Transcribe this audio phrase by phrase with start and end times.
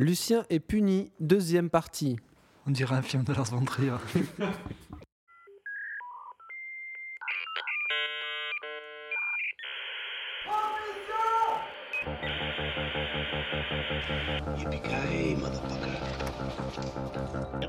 [0.00, 2.20] Lucien est puni, deuxième partie.
[2.68, 3.90] On dirait un film de Lars von Trier.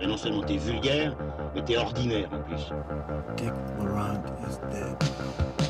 [0.07, 1.17] Non seulement t'es vulgaire,
[1.55, 2.69] mais t'es ordinaire en plus.
[3.37, 5.68] Dick Laurent is dead.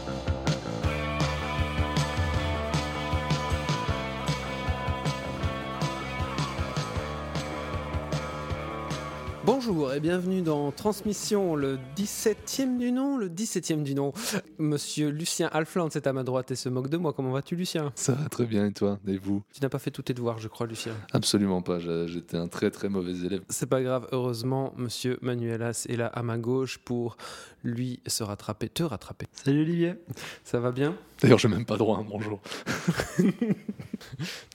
[9.52, 14.13] Bonjour et bienvenue dans Transmission, le 17e du nom, le 17e du nom.
[14.59, 17.13] Monsieur Lucien Alfland, c'est à ma droite et se moque de moi.
[17.13, 17.91] Comment vas-tu, Lucien?
[17.95, 18.99] Ça va très bien et toi?
[19.07, 19.41] Et vous?
[19.52, 20.93] Tu n'as pas fait tous tes devoirs, je crois, Lucien.
[21.13, 23.41] Absolument pas, j'étais un très très mauvais élève.
[23.49, 27.18] C'est pas grave, heureusement, monsieur Manuelas est là à ma gauche pour
[27.63, 29.26] lui se rattraper, te rattraper.
[29.31, 29.95] Salut Olivier.
[30.43, 30.95] Ça va bien?
[31.22, 32.40] D'ailleurs, j'ai même pas droit à un bonjour.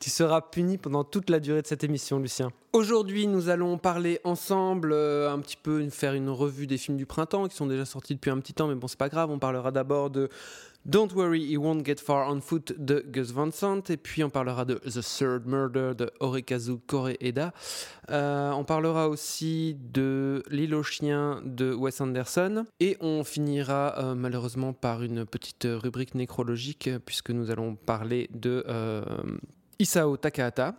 [0.00, 2.50] Tu seras puni pendant toute la durée de cette émission, Lucien.
[2.72, 7.06] Aujourd'hui, nous allons parler ensemble, euh, un petit peu faire une revue des films du
[7.06, 9.30] printemps qui sont déjà sortis depuis un petit temps, mais bon, c'est pas grave.
[9.30, 10.28] On parlera d'abord de
[10.86, 14.28] Don't Worry, He Won't Get Far on Foot de Gus Van Sant, et puis on
[14.28, 17.52] parlera de The Third Murder de Horikazu Koreeda.
[18.10, 24.74] Euh, on parlera aussi de L'île aux de Wes Anderson, et on finira euh, malheureusement
[24.74, 29.02] par une petite rubrique nécrologique, puisque nous allons parler de euh,
[29.78, 30.74] Isao Takahata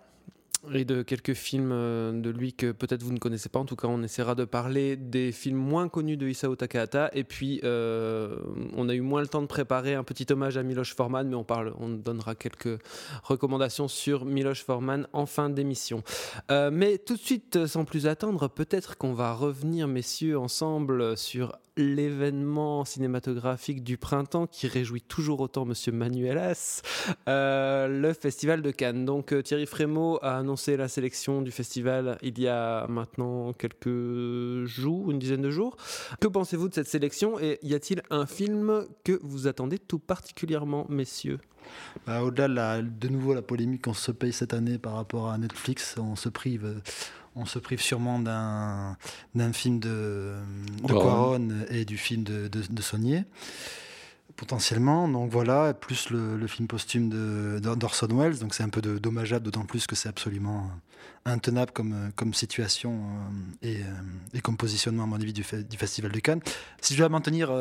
[0.73, 3.59] et de quelques films euh, de lui que peut-être vous ne connaissez pas.
[3.59, 7.09] En tout cas, on essaiera de parler des films moins connus de Isao Takahata.
[7.13, 8.37] Et puis, euh,
[8.75, 11.35] on a eu moins le temps de préparer un petit hommage à Miloš Forman, mais
[11.35, 12.79] on, parle, on donnera quelques
[13.23, 16.03] recommandations sur Miloš Forman en fin d'émission.
[16.51, 21.57] Euh, mais tout de suite, sans plus attendre, peut-être qu'on va revenir, messieurs, ensemble sur
[21.77, 26.81] l'événement cinématographique du printemps qui réjouit toujours autant Monsieur Manuelas,
[27.27, 29.03] le Festival de Cannes.
[29.03, 35.11] Donc Thierry Frémaux a annoncé la sélection du festival il y a maintenant quelques jours,
[35.11, 35.77] une dizaine de jours.
[36.19, 40.85] Que pensez-vous de cette sélection et y a-t-il un film que vous attendez tout particulièrement,
[40.89, 41.39] messieurs?
[42.05, 45.95] Bah, Au-delà de, nouveau la polémique qu'on se paye cette année par rapport à Netflix,
[45.97, 46.81] on se prive,
[47.35, 50.35] on se prive sûrement d'un film de,
[50.83, 50.87] de.
[50.87, 53.23] Cuarón et du film de, de, de Saunier,
[54.35, 55.07] potentiellement.
[55.07, 57.09] Donc voilà, plus le, film posthume
[57.59, 58.39] d'Orson Welles.
[58.39, 60.69] Donc c'est un peu dommageable, d'autant plus que c'est absolument
[61.27, 62.99] euh, intenable comme, euh, situation
[63.63, 63.79] euh,
[64.33, 66.41] et, comme positionnement, à mon avis, du, fe- du Festival de Cannes.
[66.81, 67.51] Si je dois m'en tenir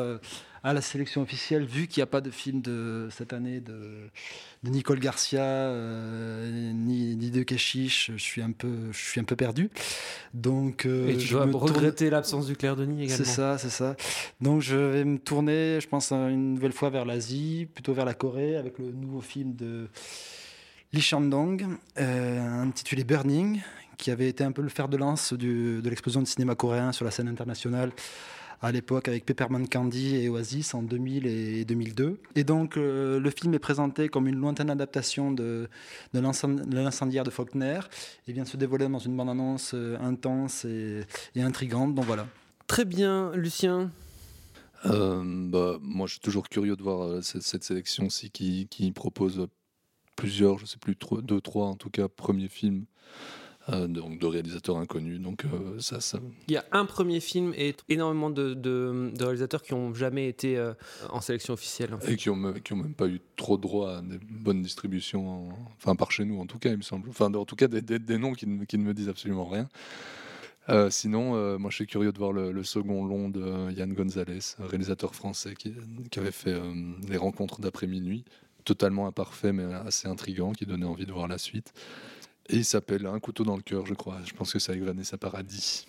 [0.67, 4.09] à la sélection officielle, vu qu'il n'y a pas de film de cette année de,
[4.63, 9.23] de Nicole Garcia euh, ni, ni de Keshish, je suis un peu, je suis un
[9.25, 9.69] peu perdu.
[10.33, 13.15] Donc, euh, Et tu je dois tourne- regretter l'absence du Clair Denis également.
[13.25, 13.95] c'est ça, c'est ça.
[14.41, 18.15] Donc je vais me tourner, je pense, une nouvelle fois vers l'Asie, plutôt vers la
[18.15, 19.87] Corée, avec le nouveau film de
[20.93, 21.63] Lee Shandong,
[21.99, 23.61] euh, intitulé Burning,
[23.97, 26.91] qui avait été un peu le fer de lance du- de l'explosion du cinéma coréen
[26.91, 27.91] sur la scène internationale
[28.61, 32.19] à l'époque avec Peppermint Candy et Oasis en 2000 et 2002.
[32.35, 35.67] Et donc euh, le film est présenté comme une lointaine adaptation de,
[36.13, 37.79] de l'incend- de l'incendiaire de Faulkner
[38.27, 41.01] et vient se dévoiler dans une bande-annonce euh, intense et,
[41.35, 41.93] et intrigante.
[41.95, 42.27] Donc voilà.
[42.67, 43.91] Très bien, Lucien.
[44.85, 48.91] Euh, bah, moi, je suis toujours curieux de voir euh, cette, cette sélection-ci qui, qui
[48.91, 49.47] propose
[50.15, 52.85] plusieurs, je sais plus, trois- deux, trois en tout cas, premiers films
[53.69, 55.19] euh, donc de réalisateurs inconnus.
[55.19, 59.23] Donc euh, ça, ça, Il y a un premier film et énormément de, de- de
[59.23, 60.73] réalisateurs qui n'ont jamais été euh,
[61.09, 61.93] en sélection officielle.
[61.93, 62.13] en fait.
[62.13, 65.27] et qui ont, me- qui ont même pas eu trop droit à des bonnes distributions,
[65.49, 67.09] en- enfin par chez nous en tout cas, il me semble.
[67.09, 69.45] Enfin, en tout cas, des, des- des noms qui ne, qui ne me disent absolument
[69.45, 69.67] rien.
[70.89, 75.13] Sinon, moi je suis curieux de voir le, le second long de Yann Gonzalez, réalisateur
[75.13, 75.73] français qui,
[76.09, 76.59] qui avait fait
[77.07, 78.25] Les Rencontres d'après minuit,
[78.63, 81.71] totalement imparfait mais assez intrigant, qui donnait envie de voir la suite.
[82.49, 84.19] Et il s'appelle Un couteau dans le cœur, je crois.
[84.25, 85.85] Je pense que c'est avec Vanessa Paradis.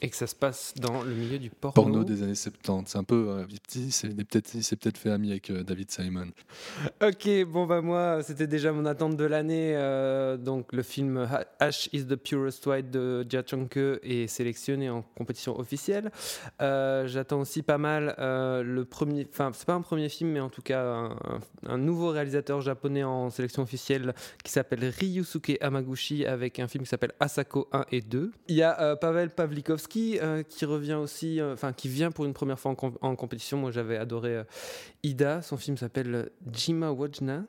[0.00, 1.74] Et que ça se passe dans le milieu du porno.
[1.74, 2.88] Porno des années 70.
[2.90, 3.26] C'est un peu.
[3.30, 6.28] euh, petit, c'est il est peut-être il s'est peut-être fait ami avec euh, David Simon.
[7.02, 9.72] Ok, bon bah moi c'était déjà mon attente de l'année.
[9.76, 11.28] euh, donc le film
[11.58, 16.10] Ash is the Purest White de Jia Changke est sélectionné en compétition officielle.
[16.62, 20.40] Euh, J'attends aussi pas mal euh, le premier, enfin c'est pas un premier film mais
[20.40, 21.16] en tout cas un,
[21.66, 26.90] un- nouveau réalisateur japonais en sélection officielle qui s'appelle Ryusuke Hamaguchi avec un film qui
[26.90, 28.30] s'appelle Asako 1 et 2.
[28.48, 32.24] Il y a euh, Pavel Pavlikovski euh, qui revient aussi, euh, enfin qui vient pour
[32.24, 33.58] une première fois en, com- en compétition.
[33.58, 34.44] Moi j'avais adoré euh,
[35.02, 37.44] Ida, son film s'appelle Jima Wojna.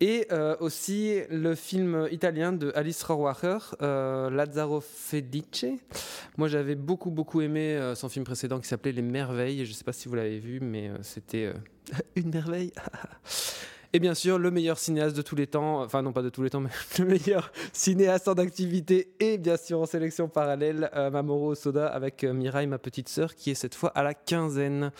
[0.00, 0.28] Et
[0.60, 5.64] aussi le film italien de Alice Rohrwacher, Lazzaro Felice.
[6.36, 9.64] Moi j'avais beaucoup beaucoup aimé son film précédent qui s'appelait Les Merveilles.
[9.64, 11.54] Je ne sais pas si vous l'avez vu, mais c'était
[12.16, 12.72] une merveille.
[13.94, 16.42] Et bien sûr, le meilleur cinéaste de tous les temps, enfin non pas de tous
[16.42, 16.68] les temps, mais
[16.98, 22.22] le meilleur cinéaste en activité et bien sûr en sélection parallèle, euh, Mamoru Soda avec
[22.22, 24.92] euh, Mirai, ma petite sœur, qui est cette fois à la quinzaine.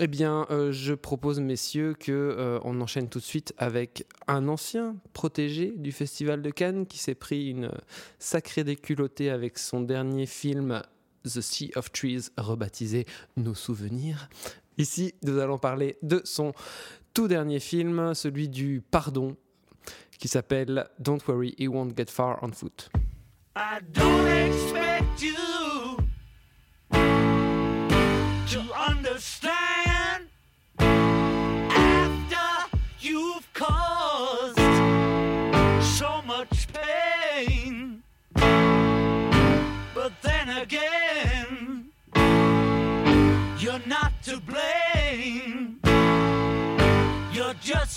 [0.00, 4.48] Eh bien, euh, je propose, messieurs, que euh, on enchaîne tout de suite avec un
[4.48, 7.70] ancien protégé du Festival de Cannes qui s'est pris une
[8.18, 10.82] sacrée déculottée avec son dernier film
[11.24, 13.06] The Sea of Trees, rebaptisé
[13.36, 14.28] Nos souvenirs.
[14.76, 16.52] Ici, nous allons parler de son
[17.14, 19.36] tout dernier film, celui du pardon,
[20.18, 22.90] qui s'appelle Don't Worry, He Won't Get Far on Foot.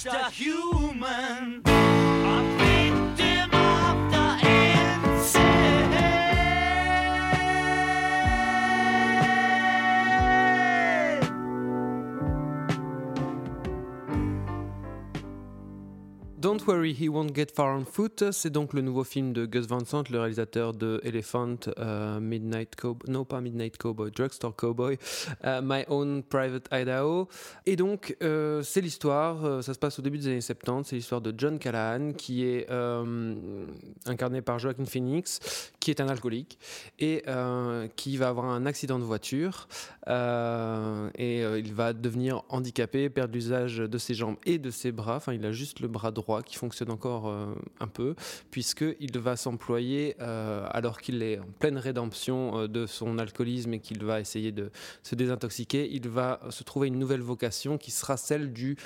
[0.03, 2.56] Just a human, a
[16.57, 19.67] Don't Worry, He Won't Get Far on Foot, c'est donc le nouveau film de Gus
[19.67, 24.97] Van Sant, le réalisateur de Elephant, euh, Midnight Cowboy, non pas Midnight Cowboy, Drugstore Cowboy,
[25.45, 27.27] euh, My Own Private Idaho.
[27.67, 31.21] Et donc, euh, c'est l'histoire, ça se passe au début des années 70, c'est l'histoire
[31.21, 32.67] de John Callahan, qui est
[34.05, 36.57] incarné par Joaquin Phoenix, qui est un alcoolique,
[36.97, 37.23] et
[37.95, 39.67] qui va avoir un accident de voiture,
[40.07, 45.33] et il va devenir handicapé, perdre l'usage de ses jambes et de ses bras, enfin
[45.33, 48.15] il a juste le bras droit qui fonctionne encore euh, un peu,
[48.49, 53.79] puisqu'il va s'employer, euh, alors qu'il est en pleine rédemption euh, de son alcoolisme et
[53.79, 54.71] qu'il va essayer de
[55.03, 58.77] se désintoxiquer, il va se trouver une nouvelle vocation qui sera celle du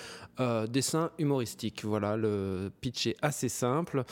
[0.70, 1.84] dessin humoristique.
[1.84, 4.04] Voilà, le pitch est assez simple.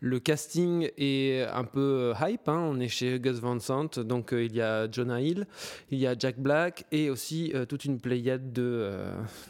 [0.00, 2.68] Le casting est un peu hype, hein.
[2.70, 5.46] on est chez Gus Van Sant, donc il y a Jonah Hill,
[5.90, 8.90] il y a Jack Black et aussi toute une pléiade de,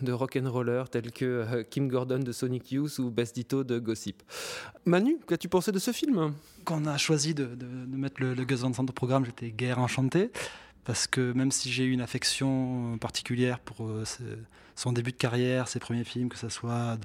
[0.02, 4.22] de rock'n'rollers tels que Kim Gordon de Sonic Youth ou Bess De Gossip.
[4.84, 6.34] Manu, qu'as-tu pensé de ce film?
[6.64, 7.48] Quand on a choisi de,
[7.88, 10.30] mettre le, le Gus Van Sant au programme, j'étais guère enchanté.
[10.88, 14.04] Parce que même si j'ai eu une affection particulière pour euh,
[14.74, 16.96] son début de carrière, ses premiers films, que ce soit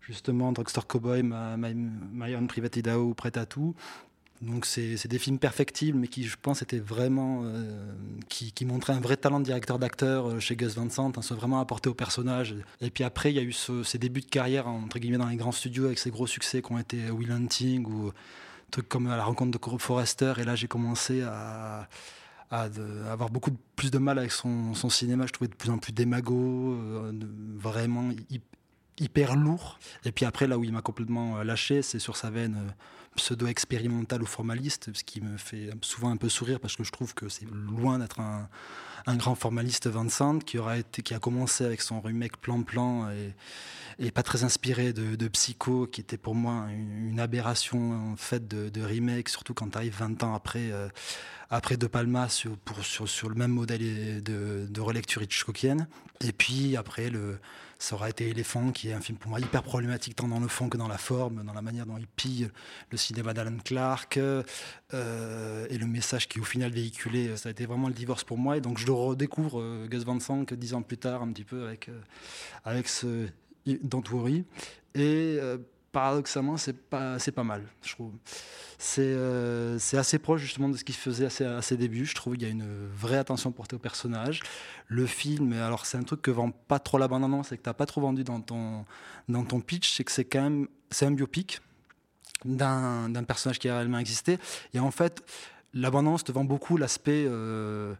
[0.00, 1.74] justement Drugstore Cowboy, My, My,
[2.12, 3.76] My Own Private Idaho ou Prêt à tout,
[4.40, 7.92] donc c'est des films perfectibles, mais qui, je pense, étaient vraiment, euh,
[8.28, 11.34] qui, montraient un vrai talent de directeur d'acteur euh, chez Gus Van Sant, hein, se
[11.34, 12.54] vraiment apporté au personnage.
[12.80, 15.28] Et puis après, il y a eu ce- ces débuts de carrière entre guillemets dans
[15.28, 18.12] les grands studios avec ces gros succès qui ont été Will Hunting ou
[18.70, 20.34] trucs comme à la rencontre de Forrester.
[20.38, 21.88] Et là, j'ai commencé à,
[22.50, 25.26] avoir beaucoup plus de mal avec son, cinéma.
[25.26, 27.12] Je trouvais de plus en plus démago, euh,
[27.56, 28.40] vraiment hy-
[28.98, 29.78] hyper lourd.
[30.04, 32.70] Et puis après, là où il m'a complètement euh, lâché, c'est sur sa veine euh,
[33.16, 37.14] pseudo-expérimentale ou formaliste, ce qui me fait souvent un peu sourire parce que je trouve
[37.14, 38.48] que c'est loin d'être un,
[39.16, 43.34] grand formaliste Vincent qui, aura été, qui a commencé avec son remake Plan-Plan et,
[43.98, 49.28] et pas très inspiré de, Psycho, qui était pour moi une, aberration en de, remake,
[49.28, 50.88] surtout quand tu arrives 20 ans après, euh,
[51.50, 52.56] après De Palma sur
[53.28, 55.88] le même modèle de, de relecture Hitchcockienne.
[56.20, 57.40] Et puis après, le,
[57.80, 60.48] ça aura été Éléphant, qui est un film pour moi hyper problématique, tant dans le
[60.48, 62.50] fond que dans la forme, dans la manière dont il pille
[62.90, 67.34] le cinéma d'Alan Clark, euh, et le message qui au final véhiculé.
[67.38, 68.58] Ça a été vraiment le divorce pour moi.
[68.58, 71.44] Et donc je le redécouvre, euh, Gus Van Sant, dix ans plus tard, un petit
[71.44, 71.98] peu avec, euh,
[72.66, 73.26] avec ce
[73.66, 74.44] Don't Worry.
[74.94, 75.56] Et euh,
[75.92, 78.12] paradoxalement, c'est pas, pas mal, je trouve.
[78.78, 82.06] C'est euh, c'est assez proche justement de ce qu'il faisait à ses, débuts.
[82.06, 84.40] Je trouve qu'il y a une vraie attention portée au personnage.
[84.88, 87.74] Le film, alors c'est un truc que vend pas trop la bande-annonce, c'est que t'as
[87.74, 88.86] pas trop vendu dans ton,
[89.28, 91.60] dans ton pitch, c'est que c'est quand même c'est un biopic
[92.44, 94.38] d'un personnage qui a réellement existé.
[94.72, 95.22] Et en fait,
[95.74, 97.94] l'abondance te vend beaucoup l'aspect euh,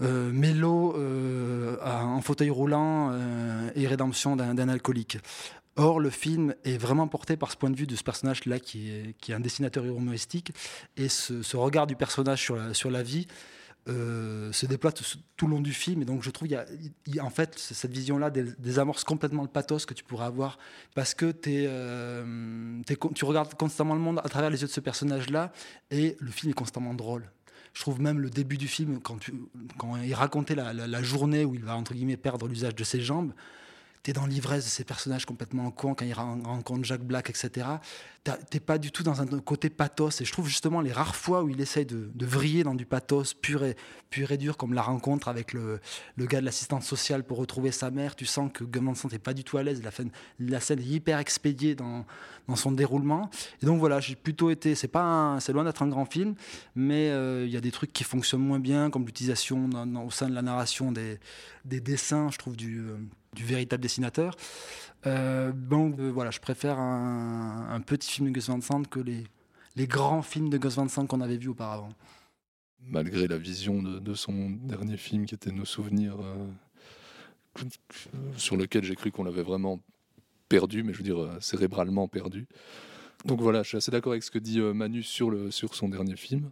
[0.00, 5.18] euh, mélo euh, en fauteuil roulant euh, et rédemption d'un d'un alcoolique.
[5.76, 8.90] Or, le film est vraiment porté par ce point de vue de ce personnage-là qui
[8.90, 10.52] est, un dessinateur humoristique
[10.98, 13.26] et ce, regard du personnage sur la, vie
[13.88, 15.04] euh, se déploie tout,
[15.36, 16.02] tout le long du film.
[16.02, 16.58] Et donc, je trouve qu'il
[17.14, 20.58] y a, en fait cette vision-là dés- désamorce complètement le pathos que tu pourrais avoir
[20.94, 22.82] parce que euh,
[23.14, 25.52] tu regardes constamment le monde à travers les yeux de ce personnage-là
[25.90, 27.30] et le film est constamment drôle.
[27.72, 29.18] Je trouve même le début du film, quand,
[30.04, 33.00] il racontait la, la- la journée où il va entre guillemets perdre l'usage de ses
[33.00, 33.32] jambes,
[34.10, 37.66] es dans l'ivresse de ces personnages complètement cons quand ils ren- rencontrent Jack Black, etc.
[38.50, 40.20] T'es pas du tout dans un côté pathos.
[40.20, 43.34] Et je trouve justement les rares fois où il essaye de, vriller dans du pathos
[43.34, 43.76] pur et,
[44.10, 45.80] pur et dur, comme la rencontre avec le,
[46.16, 49.34] le gars de l'assistance sociale pour retrouver sa mère, tu sens que Vincent n'est pas
[49.34, 49.82] du tout à l'aise.
[49.82, 49.90] La,
[50.40, 52.04] la scène est hyper expédiée dans,
[52.48, 53.30] dans son déroulement.
[53.62, 54.74] Et donc voilà, j'ai plutôt été.
[54.74, 56.34] C'est pas, c'est loin d'être un grand film,
[56.74, 59.68] mais euh, il y a des trucs qui fonctionnent moins bien, comme l'utilisation
[60.04, 61.18] au sein de la narration des,
[61.64, 62.96] des dessins, je trouve, du, euh,
[63.34, 64.36] du véritable dessinateur.
[65.06, 69.24] Euh, euh, voilà, je préfère un, petit film de Gus Van Sant que les,
[69.76, 71.92] les grands films de Gus Van Sant qu'on avait vus auparavant.
[72.86, 77.64] malgré la vision de, son dernier film qui était Nos souvenirs, euh,
[78.36, 79.80] sur lequel j'ai cru qu'on l'avait vraiment
[80.48, 82.46] perdu, mais je veux dire euh, cérébralement perdu.
[83.24, 85.88] Donc voilà, je suis assez d'accord avec ce que dit Manu sur, le, sur son
[85.88, 86.50] dernier film,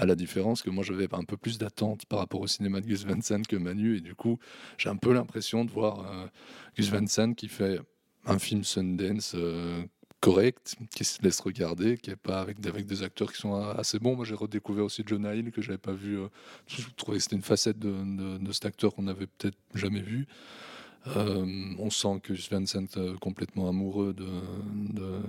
[0.00, 2.86] à la différence que moi j'avais un peu plus d'attente par rapport au cinéma de
[2.86, 4.38] Gus Van Sant que Manu, et du coup
[4.76, 6.26] j'ai un peu l'impression de voir euh,
[6.76, 7.80] Gus Van Sant qui fait
[8.26, 9.82] un film Sundance euh,
[10.20, 13.98] correct, qui se laisse regarder, qui est pas avec, avec des acteurs qui sont assez
[13.98, 14.16] bons.
[14.16, 16.18] Moi, j'ai redécouvert aussi Jonah Hill que j'avais pas vu.
[16.18, 16.28] euh,
[16.66, 20.26] je trouvais que c'était une facette de, cet acteur qu'on n'avait peut-être jamais vu.
[21.06, 25.22] On sent que Gus Van Sant est complètement amoureux de,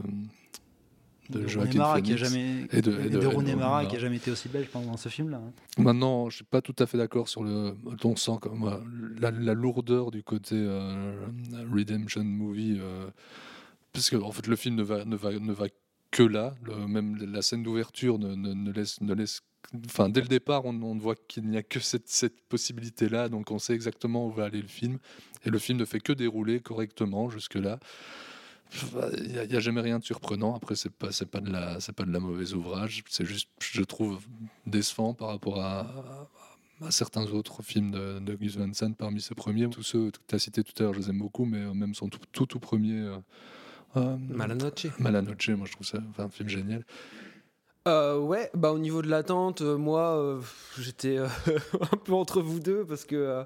[1.30, 3.86] de Joaquin qui a jamais et de- et et de de- Rooney et de Mara
[3.86, 5.42] qui a jamais été aussi pense, dans ce film là.
[5.78, 7.76] Maintenant, je suis pas tout à fait d'accord sur le.
[8.04, 8.78] On sent comme euh,
[9.20, 11.14] la, la lourdeur du côté euh,
[11.72, 13.08] redemption movie, euh,
[13.94, 15.68] parce que en fait le film ne va ne va ne va
[16.12, 16.56] que là.
[16.64, 19.42] Le- même la scène d'ouverture ne, ne, ne laisse ne laisse.
[19.86, 23.52] Enfin, dès le départ, on, on voit qu'il n'y a que cette, cette possibilité-là, donc
[23.52, 24.98] on sait exactement où va aller le film,
[25.46, 27.78] et le film ne fait que dérouler correctement jusque-là.
[29.18, 30.56] Il n'y a, jamais rien de surprenant.
[30.56, 33.04] Après, c'est pas c'est pas de la c'est pas de la mauvaise ouvrage.
[33.10, 34.20] C'est juste, je trouve,
[34.68, 36.28] décevant par rapport à, à-
[36.86, 39.70] à certains autres films de, de Gus Van Sant parmi ses premiers.
[39.70, 41.74] Tous ceux que tu as cités tout à l'heure, je les aime beaucoup, mais euh,
[41.74, 42.94] même son tout tout, tout premier.
[43.00, 43.18] euh,
[43.98, 44.86] euh, Malanoche.
[45.00, 46.86] Malanoche, moi je trouve ça enfin, un film génial.
[47.88, 50.40] Euh, ouais, bah au niveau de l'attente, moi
[50.78, 53.44] j'étais un peu entre vous deux parce que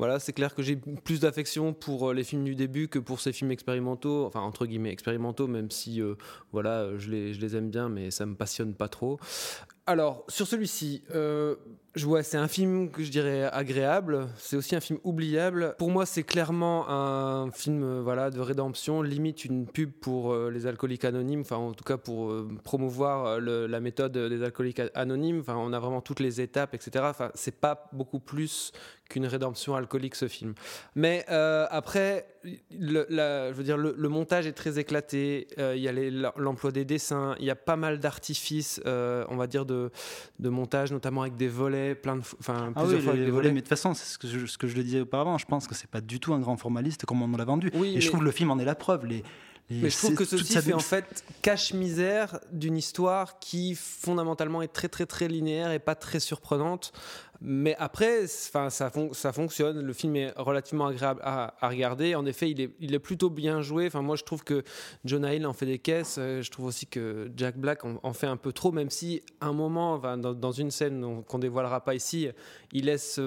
[0.00, 3.20] voilà, c'est clair que j'ai plus d'affection pour euh, les films du début que pour
[3.20, 6.14] ces films expérimentaux, enfin entre guillemets expérimentaux, même si euh,
[6.52, 9.20] voilà, je les, je les aime bien, mais ça me passionne pas trop.
[9.86, 11.56] Alors sur celui-ci, euh,
[11.96, 14.28] je c'est un film que je dirais agréable.
[14.38, 15.74] C'est aussi un film oubliable.
[15.78, 21.04] Pour moi, c'est clairement un film voilà de rédemption, limite une pub pour les alcooliques
[21.04, 21.40] anonymes.
[21.40, 25.40] Enfin, en tout cas pour promouvoir la méthode des alcooliques anonymes.
[25.40, 27.06] Enfin, on a vraiment toutes les étapes, etc.
[27.08, 28.70] Enfin, c'est pas beaucoup plus
[29.10, 30.54] qu'une rédemption alcoolique ce film.
[30.94, 32.24] Mais euh, après,
[32.78, 35.46] le, la- je veux dire, le, le montage est très éclaté.
[35.58, 35.92] Euh, Il y a
[36.36, 37.34] l'emploi des dessins.
[37.38, 39.90] Il y a pas mal d'artifices, euh, on va dire de,
[40.38, 43.30] de montage, notamment avec des volets, plein de, enfin Ah plusieurs oui, fois avec des
[43.30, 45.36] volets, mais de toute façon, c'est ce que, je, ce que je le disais auparavant.
[45.36, 47.70] Je pense que c'est pas du tout un grand formaliste comme on l'a vendu.
[47.74, 49.04] Oui, Et mais- je trouve que le film en est la preuve.
[49.06, 49.22] Les,
[49.70, 54.88] Mais je trouve que ceci fait en fait cache-misère d'une histoire qui fondamentalement est très
[54.88, 56.92] très très linéaire et pas très surprenante.
[57.42, 59.80] Mais après, enfin, ça, fon- ça fonctionne.
[59.80, 62.14] Le film est relativement agréable à, à regarder.
[62.14, 63.86] En effet, il est, il est plutôt bien joué.
[63.86, 64.62] Enfin, moi, je trouve que
[65.06, 66.16] Jonah Hill en fait des caisses.
[66.18, 69.22] Euh, Je trouve aussi que Jack Black en, en fait un peu trop, même si
[69.40, 72.28] à un moment, dans, dans une scène qu'on dévoilera pas ici,
[72.72, 73.18] il laisse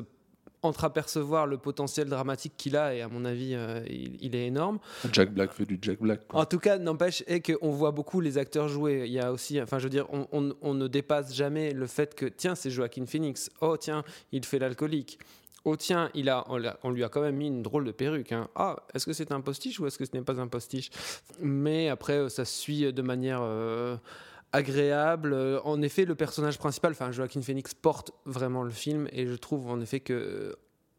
[0.64, 2.96] entreapercevoir le potentiel dramatique qu'il a.
[2.96, 4.80] Et à mon avis, euh, il- il est énorme.
[5.12, 6.28] Jack Black fait du Jack Black.
[6.28, 6.42] quoi.
[6.42, 9.04] En tout cas, n'empêche est qu'on voit beaucoup les acteurs jouer.
[9.06, 11.88] Il y a aussi, enfin, je veux dire, on, on- on ne dépasse jamais le
[11.88, 13.52] fait que tiens, c'est Joaquin Phoenix.
[13.62, 15.20] Oh tiens, il fait l'alcoolique.
[15.66, 16.44] Oh tiens, il a,
[16.84, 18.34] on lui a quand même mis une drôle de perruque.
[18.34, 18.50] hein.
[18.56, 20.90] Ah, est-ce que c'est un postiche ou est-ce que ce n'est pas un postiche?
[21.40, 23.96] Mais après, euh, ça se suit de manière euh,
[24.54, 25.34] agréable.
[25.34, 29.34] Euh, En effet, le personnage principal, enfin Joaquin Phoenix, porte vraiment le film et je
[29.36, 30.54] trouve en effet que euh,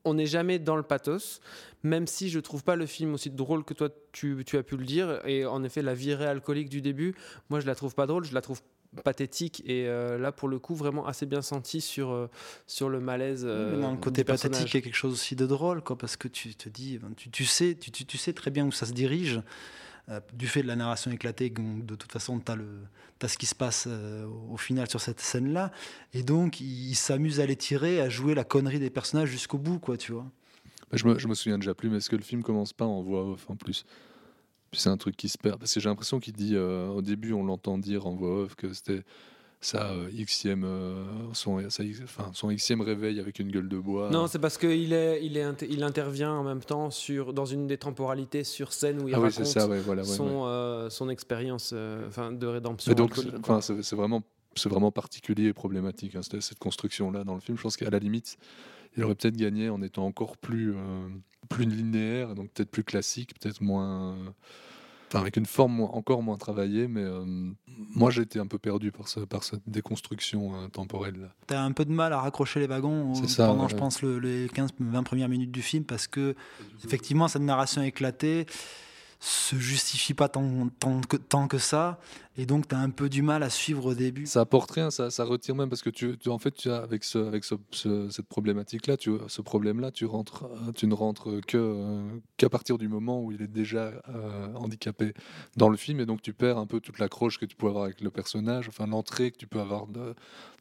[0.05, 1.41] on n'est jamais dans le pathos,
[1.83, 4.77] même si je trouve pas le film aussi drôle que toi tu, tu as pu
[4.77, 5.21] le dire.
[5.27, 7.15] Et en effet, la virée alcoolique du début,
[7.49, 8.61] moi je la trouve pas drôle, je la trouve
[9.03, 12.31] pathétique et euh, là pour le coup vraiment assez bien senti sur, euh,
[12.67, 13.45] sur le malaise.
[13.45, 16.17] euh, dans le côté pathétique, il y a quelque chose aussi de drôle, quoi, parce
[16.17, 18.93] que tu te dis, ben, tu, tu sais, tu sais très bien où ça se
[18.93, 19.41] dirige,
[20.11, 23.55] euh, du fait de la narration éclatée, de toute façon, tu as, ce qui se
[23.55, 25.73] passe euh, au final sur cette scène-là,
[26.13, 29.79] et donc il, s'amuse à les tirer, à jouer la connerie des personnages jusqu'au bout,
[29.79, 30.27] quoi, tu vois.
[30.93, 32.85] Mais Je me, je me souviens déjà plus, mais est-ce que le film commence pas
[32.85, 33.85] en voix off en plus?
[34.71, 35.59] Puis c'est un truc qui se perd.
[35.59, 38.57] Parce que j'ai l'impression qu'il dit, euh, au début, on l'entend dire en voix off
[38.57, 39.05] que c'était
[39.65, 41.03] sa euh, xème, euh,
[41.33, 44.11] son, sa x- enfin, son xème réveil avec une gueule de bois.
[44.11, 47.67] Non, c'est parce qu'il est, il est, il intervient en même temps sur, dans une
[47.67, 50.03] des temporalités sur scène où il ah raconte c'est ça, ouais, voilà.
[50.03, 50.49] ouais, son, ouais.
[50.49, 51.75] euh, son expérience
[52.07, 52.93] enfin, de rédemption.
[52.93, 54.23] Donc, enfin, c'est vraiment,
[54.55, 57.57] c'est vraiment particulier et problématique, hein, cette, cette construction-là dans le film.
[57.57, 58.37] Je pense qu'à la limite,
[58.97, 61.09] il aurait peut-être gagné en étant encore plus, euh,
[61.49, 64.13] plus linéaire, donc peut-être plus classique, peut-être moins.
[64.13, 64.31] euh,
[65.15, 67.25] Enfin, avec une forme encore moins travaillée, mais euh,
[67.95, 71.17] moi j'ai été un peu perdu par, ce, par cette déconstruction euh, temporelle.
[71.21, 71.29] là.
[71.47, 73.69] T'as un peu de mal à raccrocher les wagons euh, ça, pendant, ouais.
[73.71, 76.35] je pense, le- les 15-20 premières minutes du film parce que,
[76.85, 78.47] effectivement, cette narration éclatée
[79.21, 81.99] se justifie pas tant, tant, que, tant que ça.
[82.37, 84.27] Et donc, tu as un peu du mal à suivre au début.
[84.27, 86.79] Ça apporte rien, ça, ça retire même parce que tu, tu- en fait, tu as
[86.79, 90.95] avec ce, avec ce, ce- cette problématique-là, tu, ce problème-là, tu rentres, euh, tu ne
[90.95, 92.03] rentres que euh,
[92.37, 95.15] qu'à partir du moment où il est déjà euh, handicapé
[95.57, 97.85] dans le film, et donc tu perds un peu toute l'accroche que tu peux avoir
[97.85, 100.15] avec le personnage, enfin l'entrée que tu peux avoir de-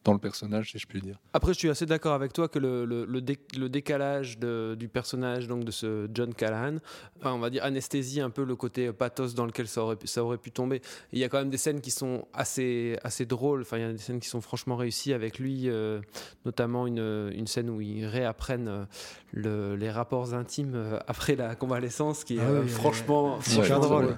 [0.04, 1.18] dans le personnage, si je puis dire.
[1.32, 4.76] Après, je suis assez d'accord avec toi que le, le- le dé- le décalage de-
[4.78, 6.78] du personnage donc de ce John Callahan,
[7.18, 10.08] enfin, on va dire anesthésie un peu le côté pathos dans lequel ça aurait, pu-
[10.08, 10.76] ça aurait pu tomber.
[10.78, 10.82] Et
[11.14, 13.86] Il y a quand même des scènes qui sont assez, assez drôles, enfin, il y
[13.86, 16.00] a des scènes qui sont franchement réussies avec lui, euh,
[16.46, 18.86] notamment une, une scène où ils réapprennent euh,
[19.32, 23.66] le- les rapports intimes euh, après la convalescence, qui est Ah euh, oui, franchement, Super
[23.66, 24.04] franchement drôle.
[24.06, 24.18] drôle.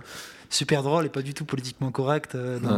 [0.49, 2.69] Super drôle et pas du tout politiquement correct euh, dans,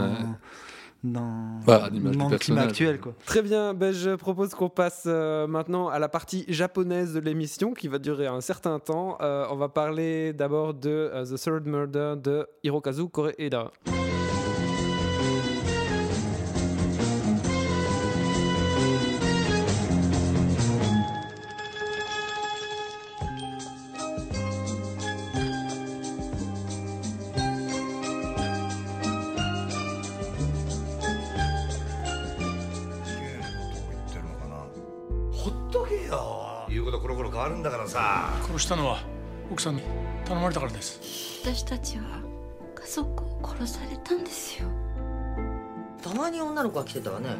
[1.04, 1.14] Ouais.
[1.14, 3.00] dans, le climat actuel.
[3.00, 3.14] Quoi.
[3.26, 7.74] Très bien, ben, je propose qu'on passe euh, maintenant à la partie japonaise de l'émission
[7.74, 9.18] qui va durer un certain temps.
[9.22, 13.72] Euh, on va parler d'abord de The Third Murder de Hirokazu Koreeda.
[37.47, 38.99] ことコロコロ変わるんだからさ殺したのは
[39.51, 39.83] 奥さんに
[40.25, 42.21] 頼まれたからです私たちは
[42.75, 44.69] 家族を殺されたんですよ
[46.03, 47.37] たまに女の子が来てたわね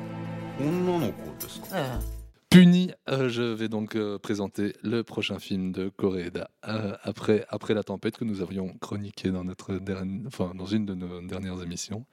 [0.61, 7.47] 女の子ですかええ Puni, euh, je vais donc euh, présenter le prochain film de Koreeda euh, après,
[7.49, 11.23] après la tempête que nous avions chroniqué dans, notre dernière, enfin, dans une de nos
[11.23, 12.05] dernières émissions.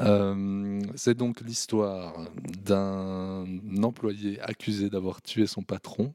[0.00, 2.28] Euh, c'est donc l'histoire
[2.64, 3.46] d'un
[3.82, 6.12] employé accusé d'avoir tué son patron.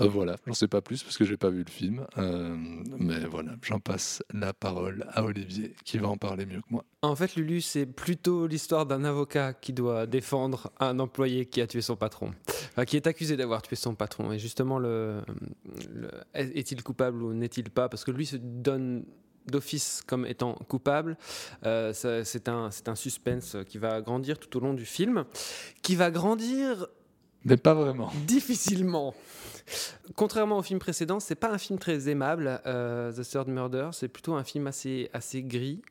[0.00, 2.56] Euh, voilà, j'en sais pas plus parce que j'ai pas vu le film, Euh,
[2.98, 6.84] mais voilà, j'en passe la parole à Olivier qui va en parler mieux que moi.
[7.02, 11.66] En fait, Lulu, c'est plutôt l'histoire d'un avocat qui doit défendre un employé qui a
[11.66, 12.32] tué son patron,
[12.72, 14.32] Enfin, qui est accusé d'avoir tué son patron.
[14.32, 15.22] Et justement, le,
[15.92, 17.88] le- est-il coupable ou n'est-il pas?
[17.88, 19.04] Parce que lui se donne
[19.46, 21.16] d'office comme étant coupable.
[21.64, 25.24] Euh, ça- c'est un, c'est un suspense qui va grandir tout au long du film,
[25.82, 26.86] qui va grandir
[27.44, 28.12] Mais pas vraiment.
[28.26, 29.14] difficilement.
[30.16, 33.90] Contrairement au film précédent, c'est pas un film très aimable, euh, The Third Murder.
[33.92, 35.82] C'est plutôt un film assez, assez gris,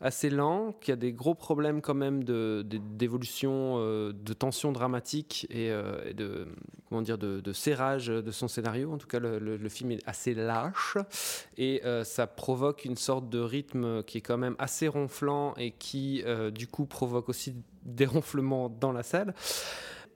[0.00, 4.72] assez lent, qui a des gros problèmes quand même de- de- d'évolution, euh, de tension
[4.72, 6.46] dramatique et, euh, de
[6.88, 8.92] comment dire de, de serrage de son scénario.
[8.92, 10.96] En tout cas, le, film est assez lâche
[11.58, 16.22] et ça provoque une sorte de rythme qui est quand même assez ronflant et qui
[16.54, 19.34] du coup provoque aussi des ronflements dans la salle.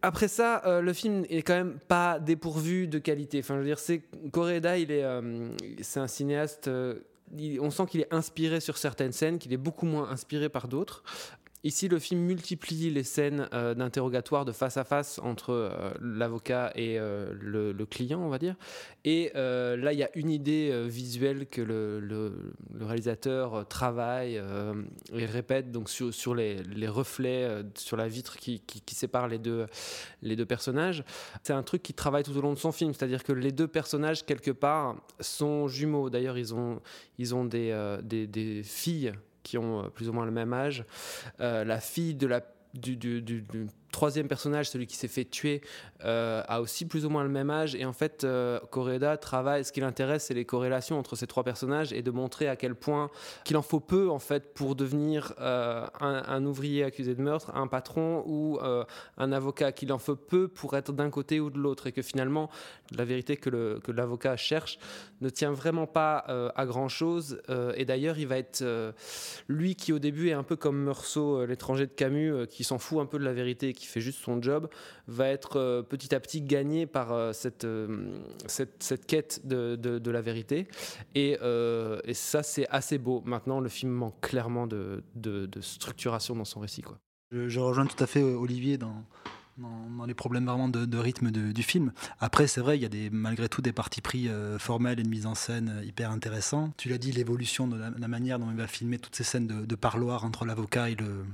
[0.03, 3.41] Après ça, euh, le film est quand même pas dépourvu de qualité.
[3.41, 4.03] Enfin, je veux dire, c'est
[4.79, 5.49] il est, euh,
[5.83, 6.69] c'est un cinéaste.
[6.69, 7.01] euh,
[7.61, 11.05] on sent qu'il est inspiré sur certaines scènes, qu'il est beaucoup moins inspiré par d'autres.
[11.63, 16.73] Ici, le film multiplie les scènes euh, d'interrogatoire de face à face entre euh, l'avocat
[16.75, 18.55] et euh, le, client, on va dire.
[19.05, 24.41] Et là, il y a une idée visuelle que le, réalisateur travaille
[25.13, 29.67] et répète donc sur, les, reflets sur la vitre qui, sépare les deux,
[30.47, 31.03] personnages.
[31.43, 33.69] C'est un truc qui travaille tout au long de son film, c'est-à-dire que les deux
[33.69, 36.11] personnages, quelque part, sont jumeaux.
[36.11, 36.81] D'ailleurs, ils ont,
[37.19, 39.13] des filles
[39.51, 40.85] qui ont euh, plus ou moins le même âge.
[41.41, 42.41] Euh, la fille de la,
[42.75, 45.61] du, du- du- du troisième personnage, celui qui s'est fait tuer,
[46.05, 47.75] euh, a aussi plus ou moins le même âge.
[47.75, 51.45] Et en fait, euh, Koreeda travaille, ce qui l'intéresse, c'est les corrélations entre ces trois
[51.45, 53.11] personnages et de montrer à quel point
[53.45, 57.67] qu'il en faut peu, en fait, pour devenir euh, un, ouvrier accusé de meurtre, un
[57.67, 58.85] patron ou euh,
[59.19, 61.87] un avocat, qu'il en faut peu pour être d'un côté ou de l'autre.
[61.87, 62.51] Et que finalement,
[62.97, 64.79] la vérité que l'avocat cherche
[65.21, 66.19] ne tient vraiment pas
[66.55, 67.41] à grand-chose.
[67.77, 68.65] Et d'ailleurs, il va être
[69.49, 73.01] lui qui, au début, est un peu comme Meursault, l'étranger de Camus, qui s'en fout
[73.01, 74.69] un peu de la vérité qui fait juste son job,
[75.09, 79.77] va être euh, petit à petit gagné par euh, cette, euh, cette, cette quête de,
[79.77, 80.67] de- la vérité.
[81.15, 81.39] Et,
[82.05, 83.23] et ça, c'est assez beau.
[83.25, 86.83] Maintenant, le film manque clairement de, de- structuration dans son récit.
[86.83, 86.99] Quoi.
[87.31, 89.05] Je, rejoins tout à fait Olivier dans,
[89.57, 91.93] dans, les problèmes vraiment de, rythme du film.
[92.19, 95.03] Après, c'est vrai, il y a des, malgré tout des partis pris euh, formels et
[95.05, 96.73] de mise en scène hyper intéressants.
[96.77, 99.47] Tu l'as dit, l'évolution de la, la manière dont il va filmer toutes ces scènes
[99.47, 101.25] de, de parloir entre l'avocat et le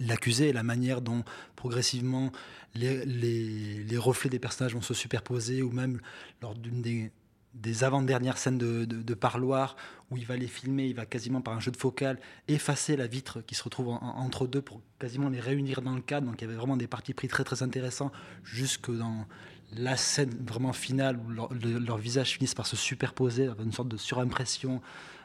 [0.00, 1.24] l'accusé et la manière dont
[1.56, 2.32] progressivement
[2.74, 6.00] les, reflets des personnages vont se superposer ou même
[6.42, 7.10] lors d'une
[7.52, 9.74] des avant-dernières scènes de, de, parloir
[10.10, 13.08] où il va les filmer, il va quasiment par un jeu de focal effacer la
[13.08, 16.28] vitre qui se retrouve en- en- entre deux pour quasiment les réunir dans le cadre.
[16.28, 18.12] Donc il y avait vraiment des parties pris très très intéressants
[18.44, 19.26] jusque dans
[19.72, 23.88] la scène vraiment finale où leur- le- leurs visages finissent par se superposer, une sorte
[23.88, 24.80] de surimpression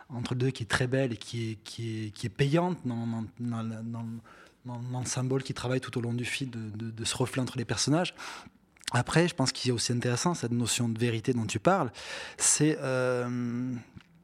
[0.09, 3.07] entre deux qui est très belle et qui est, qui est, qui est payante dans,
[3.39, 3.63] dans,
[4.63, 7.41] dans, le symbole qui travaille tout au long du film, de, de- de ce reflet
[7.41, 8.13] entre les personnages.
[8.91, 11.91] Après, je pense qu'il est aussi intéressant, cette notion de vérité dont tu parles,
[12.37, 13.73] c'est euh,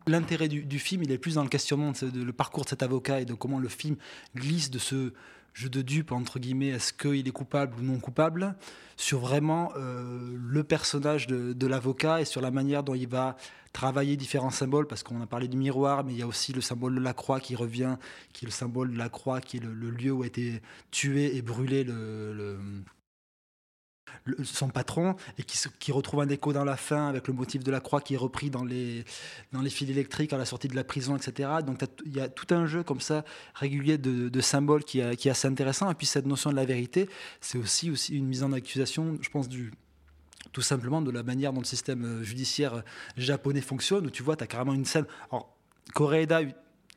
[0.08, 2.70] l'intérêt du, du film, il est plus dans le questionnement de, de le parcours de
[2.70, 3.96] cet avocat et de comment le film
[4.36, 5.14] glisse de ce
[5.54, 8.56] jeu de dupe, entre guillemets, est-ce qu'il est coupable ou non coupable,
[8.96, 13.36] sur vraiment euh, le personnage de, l'avocat et sur la manière dont il va
[13.74, 16.62] travailler différents symboles, parce qu'on a parlé du miroir, mais il y a aussi le
[16.62, 17.98] symbole de la croix qui revient,
[18.34, 20.62] qui est le symbole de la croix, qui est le, lieu où a été
[20.92, 22.60] tué et brûlé le,
[24.44, 27.80] son patron et qui, retrouve un écho dans la fin avec le motif de la
[27.80, 29.04] croix qui est repris dans les,
[29.52, 31.50] dans les fils électriques à la sortie de la prison, etc.
[31.66, 35.48] Donc il y a tout un jeu comme ça régulier de, symboles qui est assez
[35.48, 35.92] intéressant.
[35.92, 37.10] Et puis cette notion de la vérité,
[37.42, 39.72] c'est aussi, aussi une mise en accusation, je pense, du,
[40.52, 42.82] tout simplement de la manière dont le système euh, judiciaire euh,
[43.18, 45.06] japonais fonctionne, où tu vois, tu as carrément une scène.
[45.32, 45.56] Alors,
[45.94, 46.42] Koreeda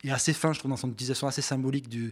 [0.08, 2.10] est assez fin, je trouve, dans son utilisation assez symbolique de,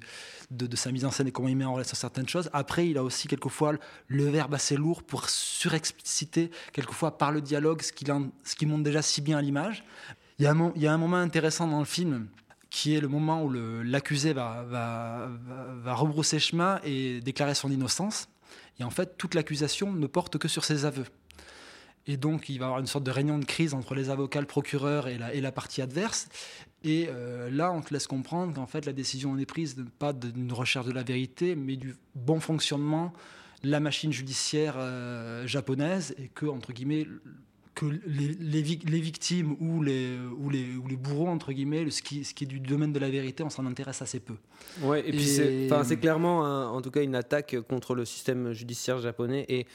[0.51, 2.51] de sa mise en scène et comment il met en relation certaines choses.
[2.53, 3.75] Après, il a aussi quelquefois
[4.09, 9.03] le verbe assez lourd pour surexpliciter, quelquefois par le dialogue, ce qui, ce monte déjà
[9.03, 9.85] si bien à l'image.
[10.39, 12.29] Il y, a un, il y a un moment intéressant dans le film
[12.71, 17.71] qui est le moment où l'accusé va, va, va, va rebrousser chemin et déclarer son
[17.71, 18.29] innocence.
[18.81, 21.05] Et en fait, toute l'accusation ne porte que sur ses aveux.
[22.07, 24.41] Et donc, il va y avoir une sorte de réunion de crise entre les avocats,
[24.41, 26.29] le procureur et la, et la partie adverse.
[26.85, 30.13] Et euh, là, on te laisse comprendre qu'en fait, la décision n'est prise de- pas
[30.13, 33.13] d'une recherche de la vérité, mais du bon fonctionnement
[33.63, 37.07] de la machine judiciaire euh, japonaise et que, entre guillemets,
[37.77, 41.89] que les, les vic- les victimes ou les, ou, les, ou les bourreaux, entre guillemets,
[41.91, 44.35] ce qui, ce qui est du domaine de la vérité, on s'en intéresse assez peu.
[44.83, 48.53] Ouais, et puis Et- c'est, clairement, un- en tout cas, une attaque contre le système
[48.53, 49.67] judiciaire japonais et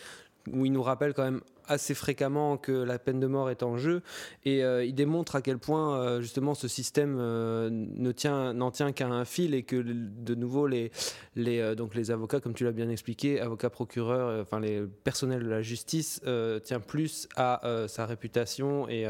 [0.52, 3.78] où il nous rappelle quand même assez fréquemment que la peine de mort est en
[3.78, 4.02] jeu
[4.46, 8.72] et euh, il démontre à quel point euh, justement ce système euh, ne tient n'en
[8.72, 10.92] tient qu'à un fil et que de nouveau les
[11.36, 15.50] les donc les avocats comme tu l'as bien expliqué avocats procureurs enfin les personnels de
[15.50, 16.22] la justice
[16.64, 19.06] tient plus à sa réputation et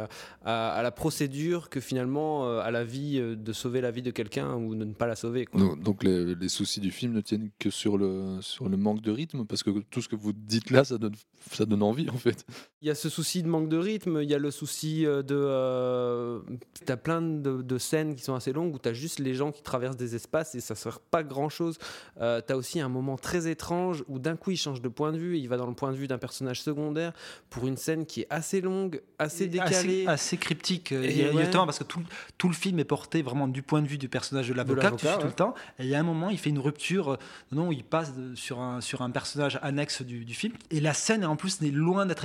[0.46, 4.76] à, la procédure que finalement à la vie de sauver la vie de quelqu'un ou
[4.76, 5.62] de ne pas la sauver quoi.
[5.76, 9.12] Donc les, les soucis du film ne tiennent que sur le, sur le manque de
[9.12, 11.16] rythme, parce que tout ce que vous dites là, ça donne,
[11.52, 12.46] ça donne envie en fait.
[12.82, 15.22] Il y a ce souci de manque de rythme, il y a le souci euh,
[15.24, 15.36] de...
[15.36, 16.40] Euh,
[16.86, 19.34] tu as plein de, de scènes qui sont assez longues où tu as juste les
[19.34, 21.78] gens qui traversent des espaces et ça sert pas grand-chose.
[22.22, 25.12] Euh, tu as aussi un moment très étrange où d'un coup il change de point
[25.12, 27.14] de vue et il va dans le point de vue d'un personnage secondaire
[27.50, 30.04] pour une scène qui est assez longue, assez décalée.
[30.04, 30.92] Assez, assez cryptique.
[30.92, 31.42] euh, Et il y a- ouais.
[31.42, 32.02] justement, parce que tout,
[32.38, 35.06] tout le film est porté vraiment du point de vue du personnage de l'avocat tu
[35.20, 35.56] tout le temps.
[35.80, 37.18] Et il y a un moment, il fait une rupture, euh,
[37.52, 40.54] non, il passe sur, un, sur un personnage annexe du, du film.
[40.70, 42.24] Et la scène, en plus, n'est loin d'être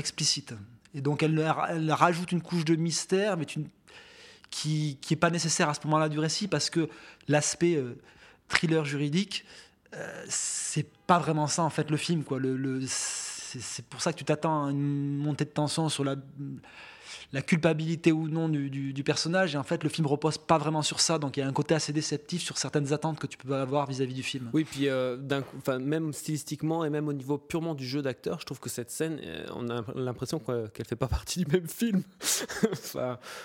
[0.94, 3.46] Et donc, elle, rajoute une couche de mystère, mais
[4.50, 6.88] qui n'est pas nécessaire à ce moment-là du récit, parce que
[7.28, 7.98] l'aspect euh,
[8.48, 9.44] thriller juridique,
[9.94, 12.24] euh, c'est pas vraiment ça, en fait, le film.
[12.86, 16.16] C'est pour ça que tu t'attends à une montée de tension sur la,
[17.32, 19.54] la culpabilité ou non du, du- personnage.
[19.54, 21.18] Et en fait, le film repose pas vraiment sur ça.
[21.18, 23.86] Donc il y a un côté assez déceptif sur certaines attentes que tu peux avoir
[23.86, 24.48] vis-à-vis du film.
[24.52, 25.16] Oui, puis euh,
[25.80, 29.18] même stylistiquement et même au niveau purement du jeu d'acteur, je trouve que cette scène,
[29.24, 32.02] euh, on a l'impression qu'elle fait pas partie du même film.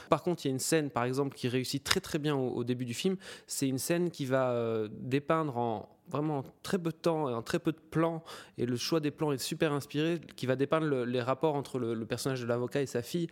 [0.10, 2.50] Par contre, il y a une scène, par exemple, qui réussit très très bien au,
[2.50, 3.18] au début du film.
[3.48, 7.34] C'est une scène qui va euh, dépeindre en vraiment en très peu de temps et
[7.34, 8.24] en très peu de plans
[8.58, 11.80] et le choix des plans est super inspiré qui va dépeindre le- les rapports entre
[11.80, 13.28] le, le personnage de l'avocat et sa fille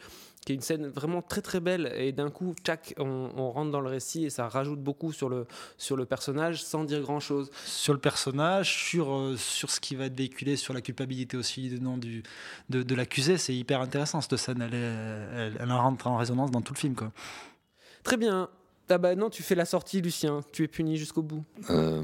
[0.46, 3.72] qui est une scène vraiment très très belle et d'un coup tchac on, on rentre
[3.72, 7.20] dans le récit et ça rajoute beaucoup sur le, sur le personnage sans dire grand
[7.20, 11.38] chose Sur le personnage, sur, euh, sur ce qui va être véhiculé, sur la culpabilité
[11.38, 12.24] aussi du nom du,
[12.70, 14.62] de, de l'accusé, c'est hyper intéressant cette scène.
[14.62, 16.94] Elle, est- elle, elle rentre en résonance dans tout le film.
[16.96, 17.12] Quoi.
[18.04, 18.50] Très bien.
[18.90, 20.42] Ah bah non, tu fais la sortie, Lucien.
[20.52, 21.44] Tu es puni jusqu'au bout.
[21.72, 22.04] Euh,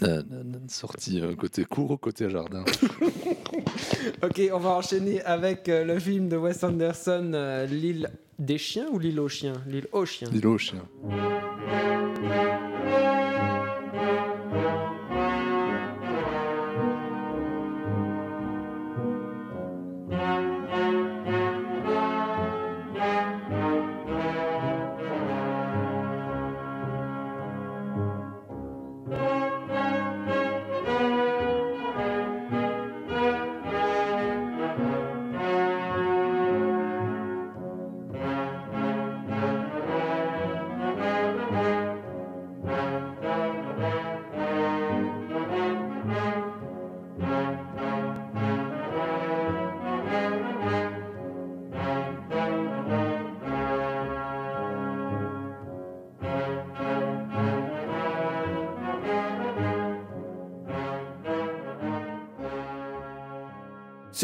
[0.00, 0.22] na-
[0.68, 2.64] sortie euh, côté cour ou côté jardin
[4.22, 8.86] Ok, on va enchaîner avec euh, le film de Wes Anderson, euh, L'île des chiens
[8.92, 9.54] ou l'île aux chiens?
[9.66, 10.28] L'île aux chiens.
[10.32, 10.84] L'île aux chiens.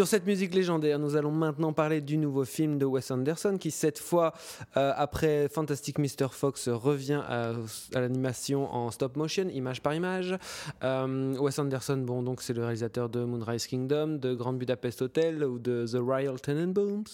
[0.00, 3.70] Sur cette musique légendaire, nous allons maintenant parler du nouveau film de Wes Anderson qui,
[3.70, 4.32] cette fois,
[4.78, 6.28] euh, après Fantastic Mr.
[6.30, 7.52] Fox, revient à,
[7.92, 10.38] l'animation en stop motion, image par image.
[10.82, 15.44] Euh, Wes Anderson, bon, donc c'est le réalisateur de Moonrise Kingdom, de Grand Budapest Hotel
[15.44, 17.04] ou de The Royal Tenenbaums.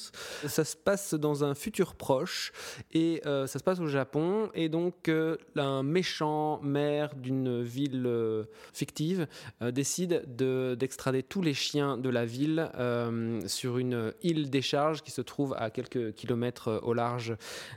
[0.46, 2.52] Ça se passe dans un futur proche
[2.92, 4.48] et euh, ça se passe au Japon.
[4.54, 5.10] Et donc,
[5.56, 8.08] un méchant maire d'une ville
[8.72, 9.26] fictive
[9.72, 12.70] décide de- d'extrader tous les chiens de la ville
[13.46, 17.34] sur une île décharge qui se trouve à quelques kilomètres euh, au large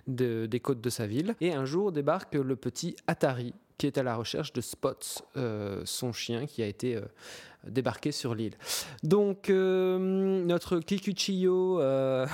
[0.07, 1.35] de- des côtes de sa ville.
[1.41, 5.81] Et un jour débarque le petit Atari qui est à la recherche de Spots, euh,
[5.85, 7.01] son chien qui a été euh,
[7.65, 8.55] débarqué sur l'île.
[9.03, 9.97] Donc euh,
[10.43, 12.27] notre Kikuchiyo euh,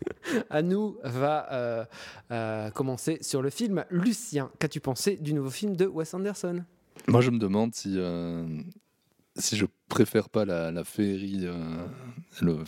[0.50, 1.84] à nous va euh,
[2.30, 3.84] euh, commencer sur le film.
[3.90, 6.62] Lucien, qu'as-tu pensé du nouveau film de Wes Anderson?
[7.08, 8.46] Moi, je me demande si, euh,
[9.36, 11.86] si je préfère pas la, la féerie, euh,
[12.40, 12.64] le,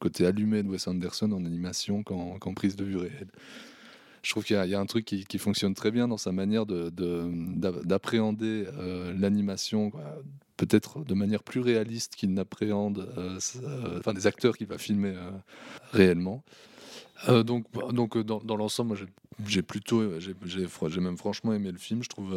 [0.00, 3.28] côté allumé de Wes Anderson en animation qu'en prise de vue réelle.
[4.22, 6.88] Je trouve qu'il y, a- un truc qui, fonctionne très bien dans sa manière de-
[6.88, 7.30] de-
[7.84, 9.92] d'appréhender euh, l'animation,
[10.56, 13.38] peut-être de manière plus réaliste qu'il n'appréhende euh,
[13.98, 15.14] enfin, des acteurs qu'il va filmer
[15.92, 16.42] réellement.
[17.28, 18.96] Donc, donc dans, l'ensemble,
[19.46, 22.02] j'ai- plutôt, j'ai même franchement aimé le film.
[22.02, 22.32] Je trouve,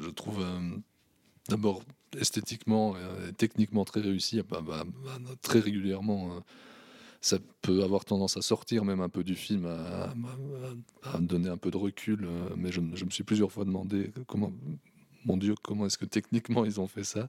[0.00, 0.44] je trouve
[1.48, 1.82] d'abord
[2.18, 4.42] esthétiquement et techniquement très réussi.
[4.48, 6.40] Bah, bah, bah, très régulièrement, euh,
[7.20, 11.70] ça peut avoir tendance à sortir même un peu du film, à, donner un peu
[11.70, 12.24] de recul.
[12.24, 14.52] euh, mais je, me- suis plusieurs fois demandé comment.
[15.24, 17.28] Mon Dieu, comment est-ce que techniquement ils ont fait ça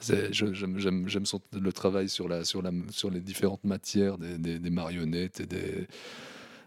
[0.00, 0.76] J'aime
[1.52, 5.88] le travail sur, les différentes matières des marionnettes et des,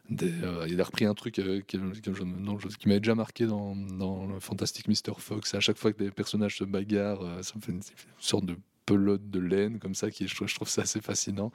[0.10, 4.40] des, euh, il a repris un truc euh, je- qui m'avait déjà marqué dans, le
[4.40, 5.14] Fantastic Mr.
[5.18, 5.54] Fox.
[5.54, 7.82] À chaque fois que les personnages se bagarrent, euh, ça me fait une,
[8.20, 11.52] sorte de pelote de laine comme ça, qui je, trouve- je trouve ça assez fascinant.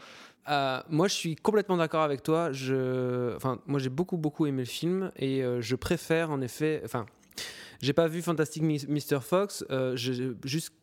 [0.46, 2.52] Moi, je suis complètement d'accord avec toi.
[2.52, 7.06] Je, enfin, moi, j'ai beaucoup, beaucoup aimé le film et je préfère, en effet, enfin.
[7.82, 9.20] J'ai pas vu Fantastic Mr.
[9.20, 9.64] Fox.
[9.70, 9.96] euh,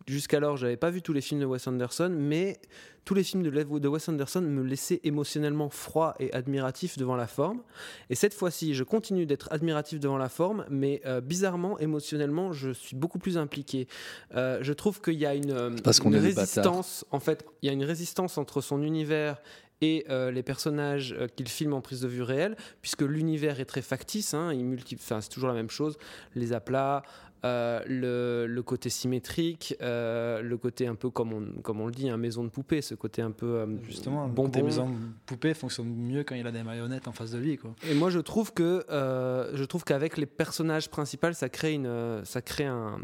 [0.05, 2.59] Jusqu'alors, j'avais pas vu tous les films de Wes Anderson, mais
[3.05, 7.61] tous les films de, Wes Anderson me laissaient émotionnellement froid et admiratif devant la forme.
[8.09, 12.71] Et cette fois-ci, je continue d'être admiratif devant la forme, mais euh, bizarrement, émotionnellement, je
[12.71, 13.87] suis beaucoup plus impliqué.
[14.35, 17.05] Euh, je trouve qu'il y a une, euh, Parce une résistance.
[17.11, 19.41] En fait, il y a une résistance entre son univers
[19.81, 23.65] et euh, les personnages euh, qu'il filme en prise de vue réelle, puisque l'univers est
[23.65, 24.51] très factice, hein,
[24.97, 25.97] c'est toujours la même chose,
[26.35, 27.03] les aplats,
[27.45, 32.09] euh, le, le côté symétrique, le côté un peu comme on, comme on le dit,
[32.09, 34.49] un maison de poupée, ce côté un peu Justement, le bonbon.
[34.49, 34.91] côté maison
[35.25, 37.55] poupée fonctionne mieux quand il a des marionnettes en face de lui.
[37.57, 37.73] Quoi.
[37.89, 42.41] Et moi, je trouve que je trouve qu'avec les personnages principaux, ça crée une, ça
[42.41, 42.99] crée un,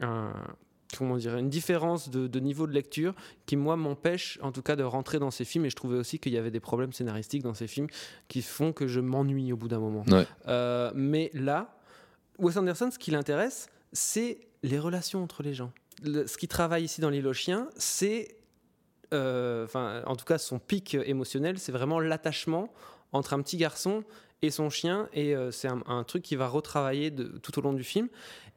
[0.00, 0.32] un-
[0.96, 3.14] comment dire, une différence de, de niveau de lecture
[3.46, 5.66] qui moi m'empêche, en tout cas, de rentrer dans ces films.
[5.66, 7.88] Et je trouvais aussi qu'il y avait des problèmes scénaristiques dans ces films
[8.28, 10.04] qui font que je m'ennuie au bout d'un moment.
[10.08, 10.26] Ouais.
[10.48, 11.76] Euh, mais là,
[12.38, 15.72] Wes Anderson, ce qui l'intéresse, c'est les relations entre les gens.
[16.02, 18.36] Le- ce qui travaille ici dans L'île aux chiens, c'est
[19.12, 22.72] euh, enfin, en tout cas, son pic émotionnel, c'est vraiment l'attachement
[23.12, 24.04] entre un petit garçon
[24.42, 27.62] et son chien, et euh, c'est un, un truc qui va retravailler de- tout au
[27.62, 28.08] long du film.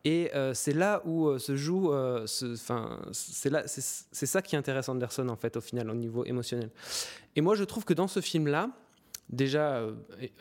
[0.06, 2.56] Et euh, c'est là où euh, se joue, euh, ce-
[3.14, 6.70] c'est là, c'est ça qui intéresse Anderson en fait au final au niveau émotionnel.
[7.38, 8.70] Et moi, je trouve que dans ce film-là,
[9.30, 9.82] déjà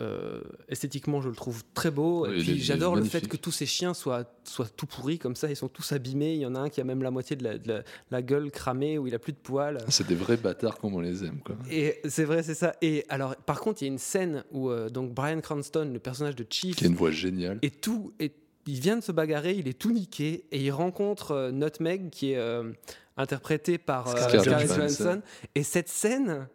[0.01, 2.27] euh, esthétiquement, je le trouve très beau.
[2.27, 4.87] Oui, et est- puis est j'adore le fait que tous ces chiens soient, soient tout
[4.87, 5.49] pourris comme ça.
[5.49, 6.35] Ils sont tous abîmés.
[6.35, 8.21] Il y en a un qui a même la moitié de la, de la- la
[8.23, 9.79] gueule cramée où il a plus de poils.
[9.89, 11.39] C'est des vrais bâtards comme on les aime.
[11.45, 11.55] Quoi.
[11.71, 12.75] Et c'est vrai, c'est ça.
[12.83, 16.35] Et alors, par contre, il y a une scène où donc Brian Cranston, le personnage
[16.35, 17.61] de Chief, Qui a une voix géniale.
[17.63, 18.33] et tout, et
[18.67, 22.33] il vient de se bagarrer, il est tout niqué, et il rencontre euh, Nutmeg qui
[22.33, 22.73] est euh,
[23.17, 25.23] interprété par euh, Scarlett Johansson.
[25.55, 26.49] Et cette scène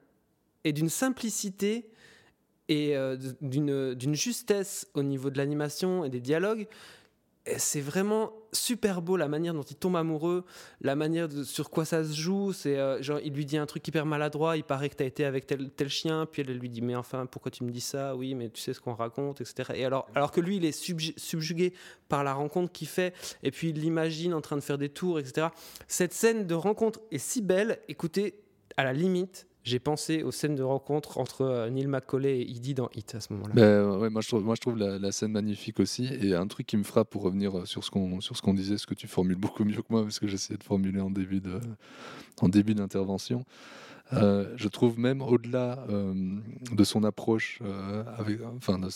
[0.63, 1.89] est d'une simplicité
[2.69, 6.67] et euh, d'une d'une justesse au niveau de l'animation et des dialogues.
[7.57, 10.43] C'est vraiment super beau la manière dont il tombe amoureux,
[10.81, 12.51] la manière de, sur quoi ça se joue.
[12.51, 15.05] C'est euh, genre il lui dit un truc hyper maladroit, il paraît que tu as
[15.05, 17.81] été avec tel, tel chien, puis elle, lui dit mais enfin pourquoi tu me dis
[17.81, 18.15] ça?
[18.15, 19.71] Oui mais tu sais ce qu'on raconte, etc.
[19.75, 21.73] Et alors, alors que lui il est subju- subjugué
[22.09, 25.19] par la rencontre qu'il fait, et puis il l'imagine en train de faire des tours,
[25.19, 25.47] etc.
[25.87, 27.79] Cette scène de rencontre est si belle.
[27.87, 28.41] Écoutez,
[28.77, 32.73] à la limite, j'ai pensé aux scènes de rencontre entre euh, Neil McCauley et Edie
[32.73, 33.53] dans Hit à ce moment-là.
[33.53, 36.09] Ben, ouais, moi, je trouve, la, scène magnifique aussi.
[36.21, 38.87] Et un truc qui me frappe pour revenir euh, sur ce qu'on sur disait, ce
[38.87, 41.41] que tu formules beaucoup mieux que moi, parce que j'essayais de formuler en début
[42.41, 43.43] en début d'intervention.
[44.13, 45.85] Euh, je trouve même au-delà
[46.71, 47.59] de son approche,
[48.55, 48.87] enfin, de,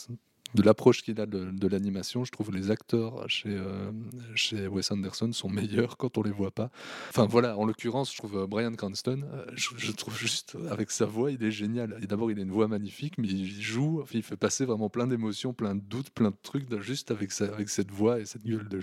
[0.56, 2.26] de l'approche qu'il a de, de l'animation.
[2.26, 3.92] Je trouve que les acteurs chez, euh,
[4.36, 6.70] chez Wes Anderson sont meilleurs quand on les voit pas.
[7.10, 10.92] Enfin voilà, en l'occurrence, je trouve euh, Brian Cranston, euh, je, je trouve juste avec
[10.92, 11.98] sa voix, il est génial.
[12.02, 14.90] Et D'abord, il a une voix magnifique, mais il joue, enfin, il fait passer vraiment
[14.90, 18.26] plein d'émotions, plein de doutes, plein de trucs, juste avec, sa, avec cette voix et
[18.26, 18.80] cette gueule de,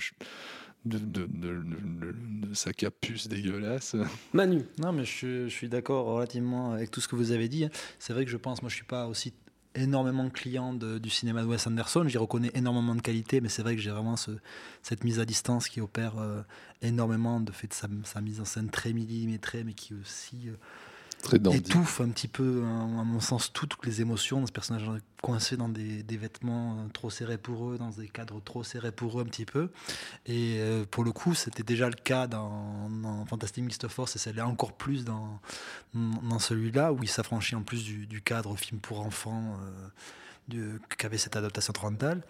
[0.84, 3.96] de, de, de- de- de sa capuce dégueulasse.
[4.32, 4.62] Manu.
[4.78, 7.66] Non, mais je, suis- je suis d'accord relativement avec tout ce que vous avez dit.
[7.98, 9.32] C'est vrai que je pense, moi, je suis pas aussi
[9.82, 10.28] énormément
[10.74, 12.04] de- du cinéma de Wes Anderson.
[12.06, 14.30] J'y reconnais énormément de qualité, mais c'est vrai que j'ai vraiment ce-
[14.82, 16.42] cette mise à distance qui opère euh,
[16.82, 20.54] énormément de fait de sa, sa mise en scène très millimétrée, mais qui aussi euh,
[21.22, 24.52] Très étouffe un petit peu, hein, à mon sens, tout- toutes les émotions de ce
[24.52, 24.88] personnage
[25.20, 29.18] coincé dans des, vêtements euh, trop serrés pour eux, dans des cadres trop serrés pour
[29.18, 29.70] eux un petit peu.
[30.26, 33.58] Et euh, pour le coup, c'était déjà le cas dans, dans Fantastic.
[33.88, 35.40] Force et ça l'est encore plus dans,
[35.94, 39.88] dans celui-là, où il s'affranchit en plus du, cadre film pour enfants euh,
[40.96, 42.22] qu'avait cette adaptation orientale.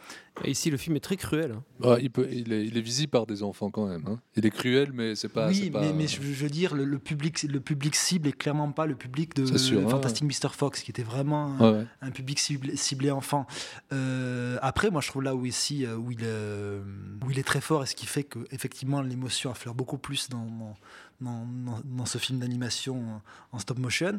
[0.44, 1.52] Et ici, le film est très cruel.
[1.52, 1.62] hein.
[1.82, 4.04] Ah, il, peut, il, est, il est visible par des enfants quand même.
[4.06, 4.20] hein.
[4.36, 5.48] Il est cruel, mais c'est pas.
[5.48, 8.70] oui, pas- mais, je, je veux dire, le, le public, le public cible est clairement
[8.72, 10.50] pas le public de sûr, ouais, Fantastic Mr.
[10.52, 11.86] Fox, qui était vraiment un, Ouais, ouais.
[12.02, 13.46] un public ciblé, ciblé enfant.
[13.92, 16.82] Euh, après, moi, je trouve là où ici, euh, où il, euh,
[17.24, 20.28] où il est très fort, et ce qui fait que effectivement l'émotion affleure beaucoup plus
[20.28, 20.76] dans, dans,
[21.20, 23.20] dans, ce film d'animation
[23.52, 24.18] en, stop motion,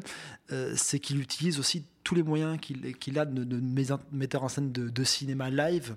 [0.52, 3.60] euh, c'est qu'il utilise aussi tous les moyens qu'il a de, de
[4.12, 5.94] metteur en scène de, cinéma live.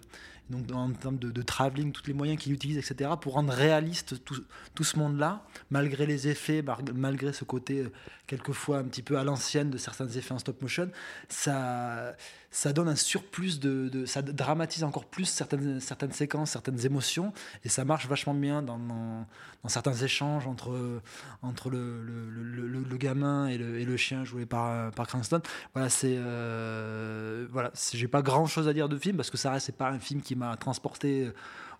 [0.49, 4.23] Donc en termes de, de travelling, tous les moyens qu'il utilise, etc., pour rendre réaliste
[4.25, 4.43] tout,
[4.75, 6.63] tout ce monde-là, malgré les effets,
[6.93, 7.91] malgré ce côté euh,
[8.27, 10.89] quelquefois un petit peu à l'ancienne de certains effets en stop motion,
[11.29, 12.15] ça,
[12.53, 17.33] ça donne un surplus de, de- ça dramatise encore plus certaines, certaines séquences, certaines émotions,
[17.65, 19.25] et ça marche vachement bien dans, dans,
[19.69, 21.01] certains échanges entre,
[21.41, 25.41] entre le, le, le- le- gamin et le, chien joué par, par Cranston.
[25.73, 29.51] Voilà, c'est euh, voilà, j'ai pas grand chose à dire de film parce que ça
[29.51, 31.33] reste c'est pas un film qui m'a transporté euh,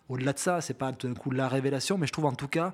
[0.10, 2.48] au-delà de ça, c'est pas tout d'un coup la révélation, mais je trouve en tout
[2.48, 2.74] cas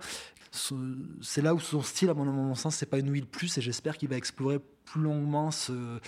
[0.51, 0.73] ce-
[1.21, 3.97] c'est là où son style, à mon, sens, c'est pas une le plus, et j'espère
[3.97, 5.99] qu'il va explorer plus longuement ce,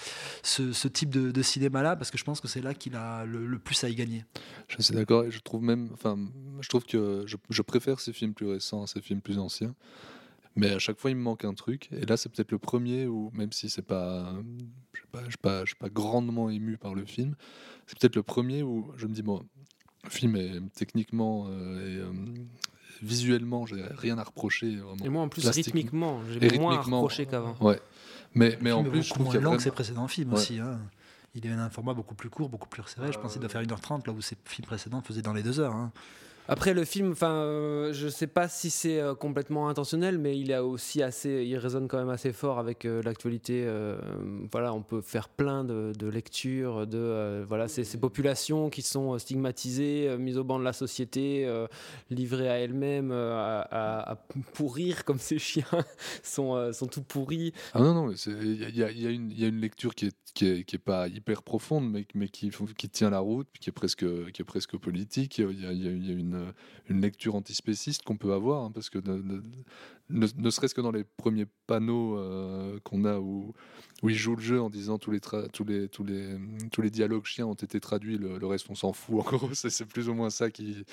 [0.41, 3.25] ce, ce type de, de cinéma-là, parce que je pense que c'est là qu'il a
[3.25, 4.25] le, le plus à y gagner.
[4.67, 6.17] Je suis d'accord et je trouve même, enfin,
[6.61, 9.75] je trouve que je, je préfère ces films plus récents à ces films plus anciens.
[10.55, 11.87] Mais à chaque fois, il me manque un truc.
[11.93, 14.33] Et là, c'est peut-être le premier où, même si c'est pas,
[14.93, 17.35] je sais pas, je suis pas, pas grandement ému par le film,
[17.87, 19.45] c'est peut-être le premier où je me dis bon,
[20.03, 22.11] le film est techniquement euh, et euh,
[23.01, 24.75] visuellement, j'ai rien à reprocher.
[24.75, 25.05] Vraiment.
[25.05, 27.55] Et moi, en plus, rythmiquement, j'ai moins à reprocher qu'avant.
[27.61, 27.79] Ouais.
[28.33, 30.07] Mais, mais en plus, je beaucoup trouve moins qu'il y a long que ses précédents
[30.07, 30.39] films Ouais.
[30.39, 30.59] aussi.
[30.59, 30.79] hein.
[31.35, 33.11] Il est un format beaucoup plus court, beaucoup plus resserré.
[33.11, 35.59] Je pense qu'il doit faire 1h30, là où ses films précédents faisaient dans les 2
[35.59, 35.73] heures.
[35.75, 35.91] hein.
[36.47, 40.51] Après le film, enfin, euh, je sais pas si c'est euh, complètement intentionnel, mais il
[40.51, 43.63] a aussi assez, il résonne quand même assez fort avec euh, l'actualité.
[43.65, 43.97] euh,
[44.51, 50.37] voilà, on peut faire plein de, lectures de voilà ces, populations qui sont stigmatisées, mises
[50.37, 51.47] au banc de la société,
[52.09, 54.17] livrées à elles-mêmes, à,
[54.53, 55.63] pourrir comme ces chiens
[56.23, 57.53] sont sont tout pourris.
[57.73, 60.63] Ah non, non, il y, y y a une- une lecture qui est, qui est,
[60.63, 64.05] qui est pas hyper profonde, mais, mais qui, qui tient la route, qui est presque,
[64.31, 65.37] qui est presque politique.
[65.37, 65.71] Il y a, a
[66.89, 68.99] une, lecture antispéciste qu'on peut avoir, hein, parce que
[70.11, 73.53] ne, serait-ce que dans les premiers panneaux euh, qu'on a où,
[74.03, 75.19] où il joue le jeu en disant tous les,
[76.89, 79.19] dialogues chiens ont été traduits, le, reste on s'en fout.
[79.19, 80.83] En gros, c'est plus ou moins ça qui,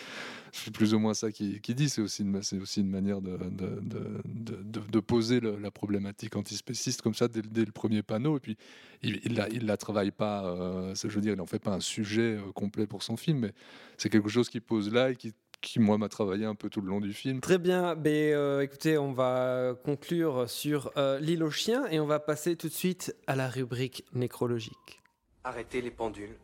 [0.73, 1.89] plus ou moins ça qui, dit.
[1.89, 8.37] C'est aussi une, manière de, poser la problématique antispéciste comme ça dès, le- premier panneau.
[8.37, 8.57] Et puis
[9.03, 10.45] il, il la, il la travaille pas.
[10.47, 13.39] euh, je veux dire, il en fait pas un sujet euh, complet pour son film,
[13.39, 13.53] mais
[13.97, 16.81] c'est quelque chose qu'il pose là et qui, qui moi m'a travaillé un peu tout
[16.81, 17.41] le long du film.
[17.41, 22.07] Très bien, ben, euh, écoutez, on va conclure sur euh, l'île aux chiens et on
[22.07, 25.03] va passer tout de suite à la rubrique nécrologique.
[25.45, 26.37] Arrêtez les pendules.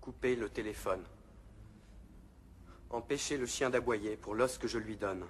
[0.00, 1.02] Coupez le téléphone.
[2.90, 5.24] Empêchez le chien d'aboyer pour l'os que je lui donne.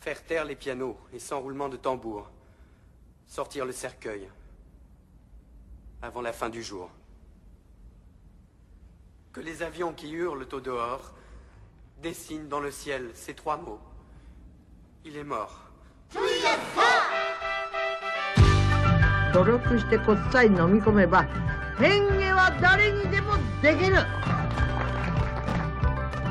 [0.00, 2.30] Faire taire les pianos et sans roulement de tambour.
[3.26, 4.28] Sortir le cercueil.
[6.02, 6.90] Avant la fin du jour
[9.35, 11.13] Que les avions qui hurlent au dehors
[12.01, 13.79] dessinent dans le ciel ces trois mots.
[15.05, 15.71] Il est mort.
[19.33, 21.25] 努力してこっさり飲み込めば
[21.79, 23.95] 変化は誰にでもできる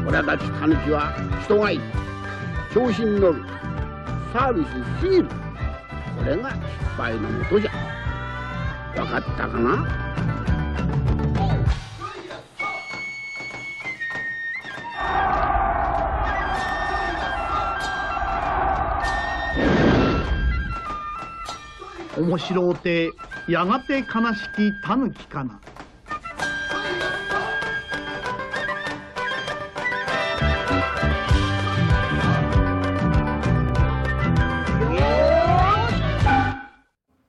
[0.06, 1.80] 俺たちタヌキは人がいい
[2.72, 3.42] 調子に乗る
[4.32, 5.28] サービスすぎる
[6.18, 6.60] これが失
[6.96, 7.70] 敗のもとじゃ
[8.94, 10.03] 分かったかな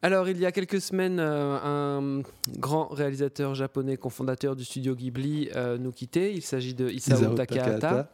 [0.03, 2.23] Alors, il y a quelques semaines, euh, un
[2.57, 6.33] grand réalisateur japonais, cofondateur du studio Ghibli, euh, nous quittait.
[6.33, 8.09] Il s'agit de Isao, Takahata.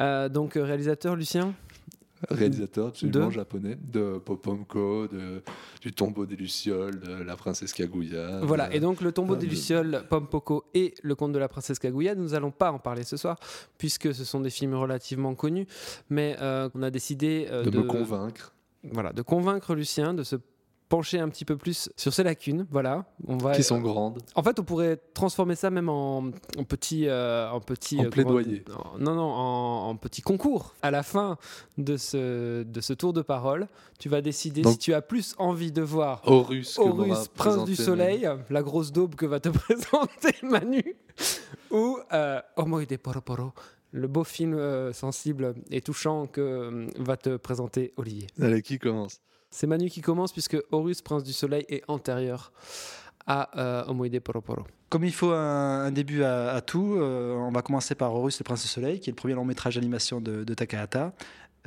[0.00, 1.54] Euh, donc, réalisateur, Lucien?
[2.28, 5.42] Réalisateur absolument De japonais de Popomko, de,
[5.80, 8.40] du tombeau des Lucioles, de la princesse Kaguya.
[8.42, 11.38] Voilà, de- et donc le tombeau enfin, des de- Lucioles, Pompoko et le conte de
[11.38, 13.38] la princesse Kaguya, nous n'allons pas en parler ce soir,
[13.78, 15.66] puisque ce sont des films relativement connus,
[16.10, 18.52] mais euh, on a décidé euh, de me convaincre.
[18.82, 20.36] Voilà, de convaincre Lucien de se
[20.90, 22.66] pencher un petit peu plus sur ses lacunes.
[22.70, 23.52] Voilà, on va.
[23.52, 24.18] Qui sont grandes.
[24.34, 26.18] En fait, on pourrait transformer ça même en,
[26.58, 28.64] en petit, euh, en petit En euh, plaidoyer.
[28.98, 30.74] Non, non, en, en petit concours.
[30.82, 31.38] À la fin
[31.78, 33.68] de ce, de ce tour de parole,
[33.98, 37.76] tu vas décider Donc- si tu as plus envie de voir Horus, Horus, prince du
[37.76, 40.82] soleil, la grosse daube que va te présenter Manu,
[41.70, 43.52] ou euh, Omoide Poroporo,
[43.92, 48.26] le beau film euh, sensible et touchant que euh, va te présenter Olivier.
[48.40, 49.20] Allez, qui commence?
[49.50, 52.52] C'est Manu qui commence puisque Horus, prince du soleil, est antérieur
[53.26, 54.64] à euh, Omoide Poroporo.
[54.88, 58.38] Comme il faut un, un début à, à tout, euh, on va commencer par Horus,
[58.38, 61.12] le prince du soleil, qui est le premier long métrage d'animation de, de Takahata,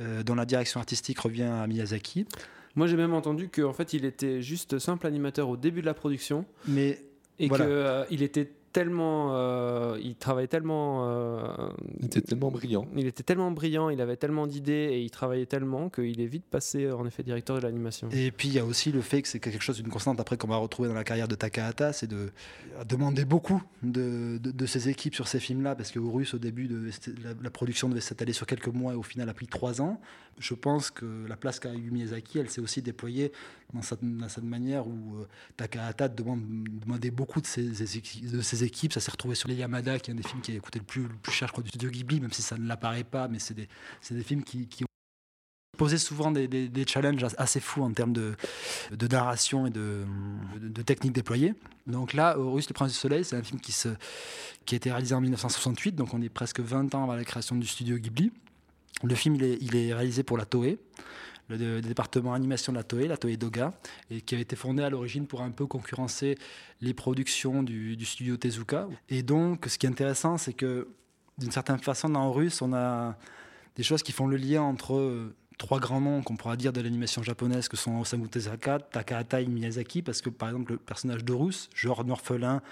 [0.00, 2.26] euh, dont la direction artistique revient à Miyazaki.
[2.74, 5.94] Moi, j'ai même entendu qu'en fait, il était juste simple animateur au début de la
[5.94, 7.00] production Mais
[7.38, 8.04] et voilà.
[8.08, 9.30] qu'il était tellement.
[9.32, 11.08] euh, il travaillait tellement.
[11.08, 11.68] euh,
[12.00, 12.86] Il était tellement brillant.
[12.94, 16.44] il était tellement brillant, il avait tellement d'idées et il travaillait tellement qu'il est vite
[16.44, 18.08] passé en effet directeur de l'animation.
[18.10, 20.36] Et puis il y a aussi le fait que c'est quelque chose d'une constante après
[20.36, 22.30] qu'on va retrouver dans la carrière de Takahata, c'est de
[22.86, 26.66] demander beaucoup de, de, de ses équipes sur ces films-là, parce que Horus au début
[26.66, 26.90] de
[27.22, 30.00] la, la production devait s'étaler sur quelques mois et au final a pris trois ans.
[30.40, 33.30] Je pense que la place qu'a eu Miyazaki, elle s'est aussi déployée
[33.72, 36.42] dans cette, dans cette manière où euh, Takahata demande,
[36.84, 38.63] demandait beaucoup de ses, de ses équipes.
[38.92, 40.84] Ça s'est retrouvé sur les Yamada, qui est un des films qui a coûté le
[40.84, 43.68] plus, cher je du studio Ghibli, même si ça ne l'apparaît pas, mais c'est des,
[44.10, 44.86] des films qui, qui ont
[45.76, 48.34] posé souvent des, des- challenges as- assez fous en termes de,
[48.92, 50.04] de narration et de,
[50.60, 51.54] de, de techniques déployées.
[51.86, 53.88] Donc là, Horus, le prince du soleil, c'est un film qui, se,
[54.66, 57.56] qui a été réalisé en 1968, donc on est presque 20 ans avant la création
[57.56, 58.32] du studio Ghibli.
[59.02, 60.78] Le film, il est, il est réalisé pour la Toei,
[61.48, 63.72] le, dé- département animation de la Toei, la Toei Doga,
[64.10, 66.36] et qui avait été fondé à l'origine pour un peu concurrencer
[66.80, 68.88] les productions du, studio Tezuka.
[69.08, 70.88] Et donc, ce qui est intéressant, c'est que
[71.38, 73.16] d'une certaine façon, dans Horus, on a
[73.76, 76.80] des choses qui font le lien entre euh, trois grands noms qu'on pourra dire de
[76.80, 81.24] l'animation japonaise, que sont Osamu Tezuka, Takahata et Miyazaki, parce que par exemple, le personnage
[81.24, 82.62] d'Horus, genre orphelin,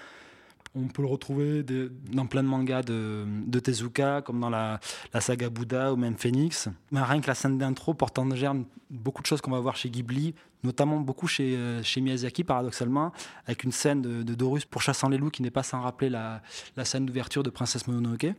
[0.75, 1.63] on peut le retrouver
[2.11, 4.79] dans plein de mangas de, Tezuka, comme dans la,
[5.19, 6.69] saga Bouddha ou même Phoenix.
[6.91, 9.75] Mais rien que la scène d'intro porte en germe beaucoup de choses qu'on va voir
[9.75, 13.11] chez Ghibli, notamment beaucoup chez, euh, Miyazaki, paradoxalement,
[13.45, 16.41] avec une scène de, de Dorus pourchassant les loups qui n'est pas sans rappeler la,
[16.83, 18.33] scène d'ouverture de Princesse Mononoke.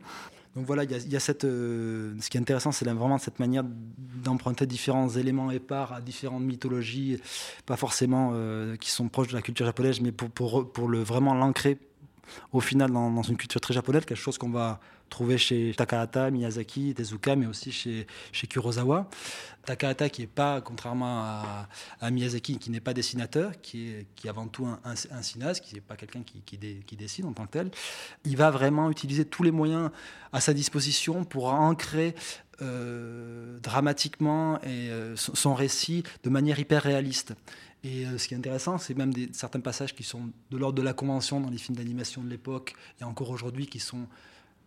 [0.55, 3.63] Donc voilà, il y a, cette, euh, ce qui est intéressant, c'est vraiment cette manière
[3.65, 7.19] d'emprunter différents éléments épars à différentes mythologies,
[7.65, 10.99] pas forcément euh, qui sont proches de la culture japonaise, mais pour, pour, pour le,
[11.03, 11.77] vraiment l'ancrer
[12.51, 16.93] au final dans, une culture très japonaise, quelque chose qu'on va trouver chez Takahata, Miyazaki,
[16.95, 19.07] Tezuka, mais aussi chez, chez Kurosawa.
[19.65, 21.23] Takahata qui est pas, contrairement
[22.01, 25.75] à, Miyazaki, qui n'est pas dessinateur, qui est, qui avant tout un, un, cinéaste, qui
[25.75, 27.71] n'est pas quelqu'un qui, qui, dessine en tant que tel,
[28.25, 29.89] il va vraiment utiliser tous les moyens
[30.33, 32.15] à sa disposition pour ancrer
[32.61, 37.33] euh, dramatiquement et, euh, son récit de manière hyper réaliste.
[37.85, 40.81] Et euh, ce qui est intéressant, c'est même certains passages qui sont de l'ordre de
[40.81, 44.07] la convention dans les films d'animation de l'époque et encore aujourd'hui, qui sont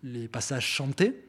[0.04, 1.27] les passages chantés.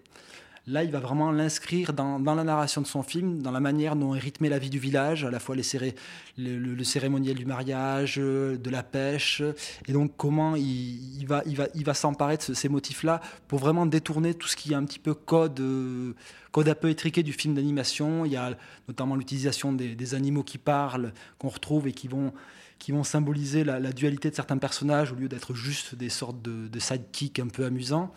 [0.67, 4.13] Là, il va vraiment l'inscrire dans, la narration de son film, dans la manière dont
[4.13, 5.95] est rythmée la vie du village, à la fois les céré-
[6.37, 9.41] le, cérémoniel du mariage, euh, de la pêche,
[9.87, 14.55] et donc comment il, va, s'emparer de ce- ces motifs-là pour vraiment détourner tout ce
[14.55, 16.13] qui est un petit peu code, euh,
[16.51, 18.25] code un peu étriqué du film d'animation.
[18.25, 18.55] Il y a
[18.87, 22.31] notamment l'utilisation des animaux qui parlent, qu'on retrouve et qui vont,
[22.79, 26.69] qui vont symboliser la, dualité de certains personnages au lieu d'être juste des sortes de,
[26.69, 28.11] de sidekicks un peu amusants.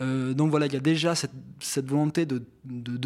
[0.00, 2.42] Euh, donc voilà, il y a déjà cette, volonté de,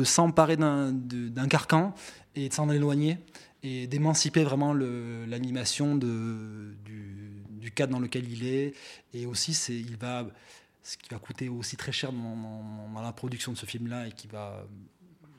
[0.04, 1.94] s'emparer d'un carcan
[2.34, 3.18] et de s'en éloigner
[3.62, 6.78] et d'émanciper vraiment l'animation du,
[7.74, 8.74] cadre dans lequel il est.
[9.12, 10.26] Et aussi, c'est il va,
[10.82, 14.28] ce qui va coûter aussi très cher dans la production de ce film-là et qui
[14.28, 14.66] va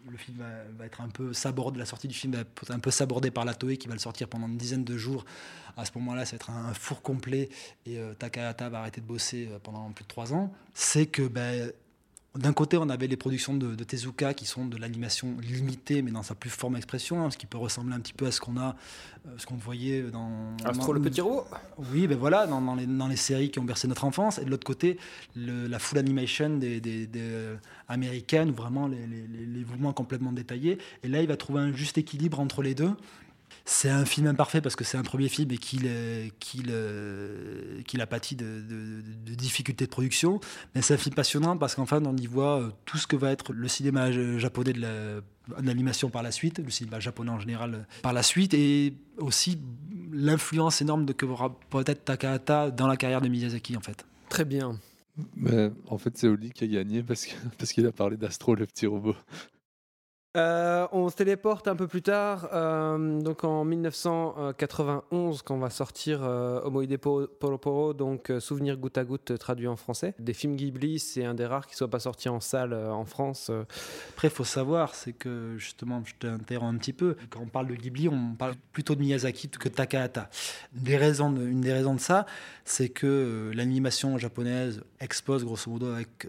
[0.10, 0.38] le film
[0.78, 3.45] va, être un peu sabordé, la sortie du film va être un peu sabordée par
[3.45, 5.26] la Toei qui va le sortir pendant une dizaine de jours.
[5.78, 7.49] À ce moment-là, ça va être un, un four complet
[7.86, 10.51] et euh, Takahata va arrêter de bosser euh, pendant plus de trois ans.
[10.74, 11.72] C'est que ben,
[12.36, 16.10] d'un côté, on avait les productions de, de Tezuka qui sont de l'animation limitée, mais
[16.10, 18.42] dans sa plus forme expression, hein, ce qui peut ressembler un petit peu à ce
[18.42, 18.76] qu'on a,
[19.28, 21.46] euh, ce qu'on voyait dans Astro dans- le petit robot
[21.94, 24.40] Oui, ben voilà, dans, dans les, dans les séries qui ont bercé notre enfance.
[24.40, 24.98] Et de l'autre côté,
[25.36, 27.56] le- la full animation des, des- des, euh,
[27.88, 30.80] américaines, où vraiment les, les- les- les mouvements complètement détaillés.
[31.04, 32.92] Et là, il va trouver un juste équilibre entre les deux.
[33.66, 37.82] C'est un film imparfait parce que c'est un premier film et qu'il euh, qu'il euh,
[37.84, 40.39] qu'il a pâti de, de- de difficultés de production.
[40.76, 43.32] Mais c'est un film passionnant parce qu'enfin, on y voit euh, tout ce que va
[43.32, 45.22] être le cinéma japonais de la-
[45.58, 49.60] en animation par la suite, le cinéma japonais en général par la suite, et aussi
[50.12, 54.06] l'influence énorme de que aura peut-être Takahata dans la carrière de Miyazaki en fait.
[54.30, 54.80] Très bien.
[55.36, 58.56] Mais en fait, c'est Oli qui a gagné parce que- parce qu'il a parlé d'Astro,
[58.56, 59.16] le petit robot.
[60.36, 65.70] Euh, on se téléporte un peu plus tard, euh, donc en 1991, quand on va
[65.70, 70.16] sortir euh, Omoide Po- Poro Poro, donc euh, Souvenir goutte à goutte traduit en français.
[70.18, 73.06] Des films Ghibli, c'est un des rares qui ne soit pas sorti en salle en
[73.06, 73.52] France.
[74.14, 77.16] Après, il faut savoir, c'est que justement, je t'interromps un petit peu.
[77.30, 80.32] Quand on parle de Ghibli, on parle plutôt de Miyazaki que de Takahata.
[80.76, 82.26] Une des raisons de, ça,
[82.66, 86.28] c'est que l'animation japonaise expose grosso modo avec,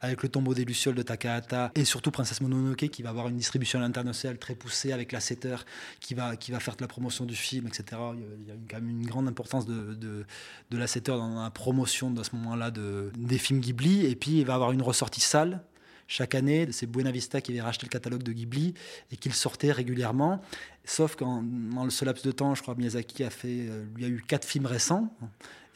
[0.00, 3.36] avec le tombeau des Lucioles de Takahata et surtout Princesse Mononoke qui va avoir une
[3.36, 5.56] distribution à l'international très poussée avec la Setter
[6.00, 8.00] qui va, qui va faire de la promotion du film, etc.
[8.14, 12.10] Il y a, quand même une grande importance de, de, la Setter dans la promotion
[12.10, 14.06] de ce moment-là de, des films Ghibli.
[14.06, 15.62] Et puis il va avoir une ressortie salle
[16.06, 16.68] chaque année.
[16.70, 18.74] C'est Buena Vista qui avait racheté le catalogue de Ghibli
[19.10, 20.40] et qu'il sortait régulièrement.
[20.84, 24.08] Sauf qu'en dans ce laps de temps, je crois Miyazaki a fait, euh, lui a
[24.08, 25.12] eu quatre films récents.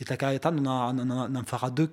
[0.00, 1.88] Et Takahata en, fera deux,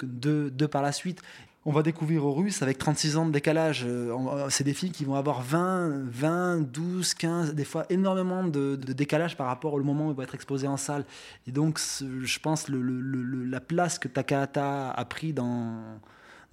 [0.49, 1.21] deux par la suite.
[1.65, 3.83] On va découvrir aux Russes avec 36 ans de décalage.
[3.85, 8.45] Euh, on- C'est des films qui vont avoir 20, 20, 12, 15, des fois énormément
[8.45, 11.03] de, décalage par rapport au moment où ils vont être exposés en salle.
[11.47, 15.75] Et donc, je pense la place que Takahata a pris dans,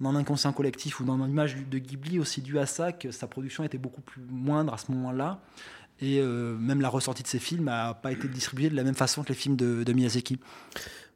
[0.01, 3.63] dans l'inconscient collectif ou dans l'image de Ghibli aussi due à ça que sa production
[3.63, 5.39] était beaucoup plus moindre à ce moment-là.
[5.99, 8.93] Et euh, même la ressortie de ses films n'a pas été distribuée de la même
[8.93, 10.37] façon que les films de Miyazaki.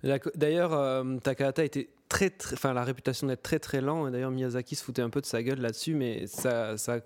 [0.04, 4.08] D'ailleurs, euh, Takahata était très, enfin, la réputation d'être très très lent.
[4.08, 7.00] Et d'ailleurs, Miyazaki se foutait un peu de sa gueule là-dessus, mais ça, ça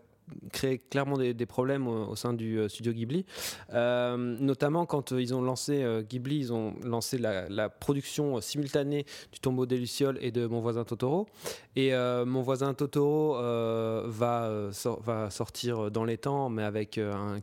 [0.51, 3.25] créé clairement des, problèmes au, sein du euh, studio Ghibli.
[3.73, 9.39] Euh, notamment quand euh, ils ont lancé Ghibli, ils ont lancé la, production simultanée du
[9.39, 11.27] Tombeau des Lucioles et de Mon voisin Totoro.
[11.75, 11.91] Et
[12.25, 17.39] Mon voisin Totoro va, sor- va sortir dans les temps, mais avec un,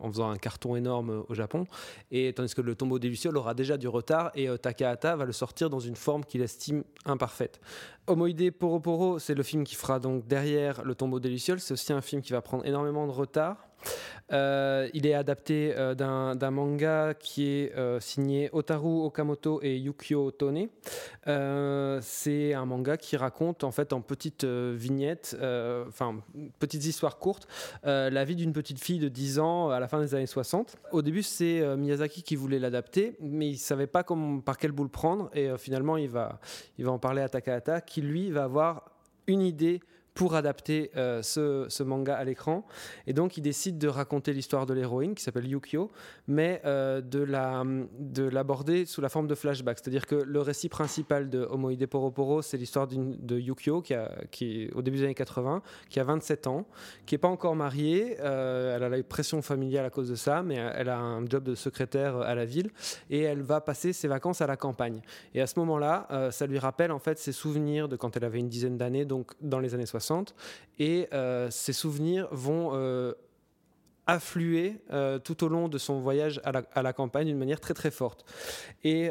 [0.00, 1.66] en faisant un carton énorme au Japon.
[2.10, 5.32] Et tandis que le tombeau des Lucioles aura déjà du retard et Takahata va le
[5.32, 7.60] sortir dans une forme qu'il estime imparfaite.
[8.08, 11.60] Homoide Poro Poro, c'est le film qui fera donc derrière le tombeau des Lucioles.
[11.60, 13.67] C'est aussi un film qui va prendre énormément de retard.
[14.32, 20.30] Euh, il est adapté euh, d'un manga qui est euh, signé Otaru Okamoto et Yukio
[20.32, 20.68] Tone.
[22.00, 25.36] C'est un manga qui raconte en fait en petites vignettes,
[25.88, 26.16] enfin
[26.58, 27.46] petites histoires courtes,
[27.84, 30.76] la vie d'une petite fille de 10 ans à la fin des années 60.
[30.92, 34.84] Au début, c'est Miyazaki qui voulait l'adapter, mais il savait pas comment, par quel bout
[34.84, 35.30] le prendre.
[35.34, 36.40] Et finalement, il va,
[36.78, 38.90] il va en parler à Takahata, qui lui va avoir
[39.26, 39.80] une idée
[40.18, 42.66] pour adapter euh, ce, manga à l'écran.
[43.06, 45.92] Et donc, il décide de raconter l'histoire de l'héroïne, qui s'appelle Yukio,
[46.26, 47.62] mais euh, de la-
[48.00, 49.78] de l'aborder sous la forme de flashback.
[49.78, 54.10] C'est-à-dire que le récit principal de Homoide Poro Poro, c'est l'histoire de Yukio, qui, a,
[54.32, 56.66] qui au début des années 80, qui a 27 ans,
[57.06, 58.16] qui n'est pas encore mariée.
[58.18, 61.44] euh, elle a la pression familiale à cause de ça, mais elle a un job
[61.44, 62.70] de secrétaire à la ville,
[63.08, 65.00] et elle va passer ses vacances à la campagne.
[65.32, 68.40] Et à ce moment-là, ça lui rappelle en fait ses souvenirs de quand elle avait
[68.40, 70.07] une dizaine d'années, donc dans les années 60.
[70.78, 73.14] Et euh, ces souvenirs vont euh,
[74.06, 77.90] affluer euh, tout au long de son voyage à la, campagne d'une manière très très
[77.90, 78.24] forte.
[78.84, 79.10] Et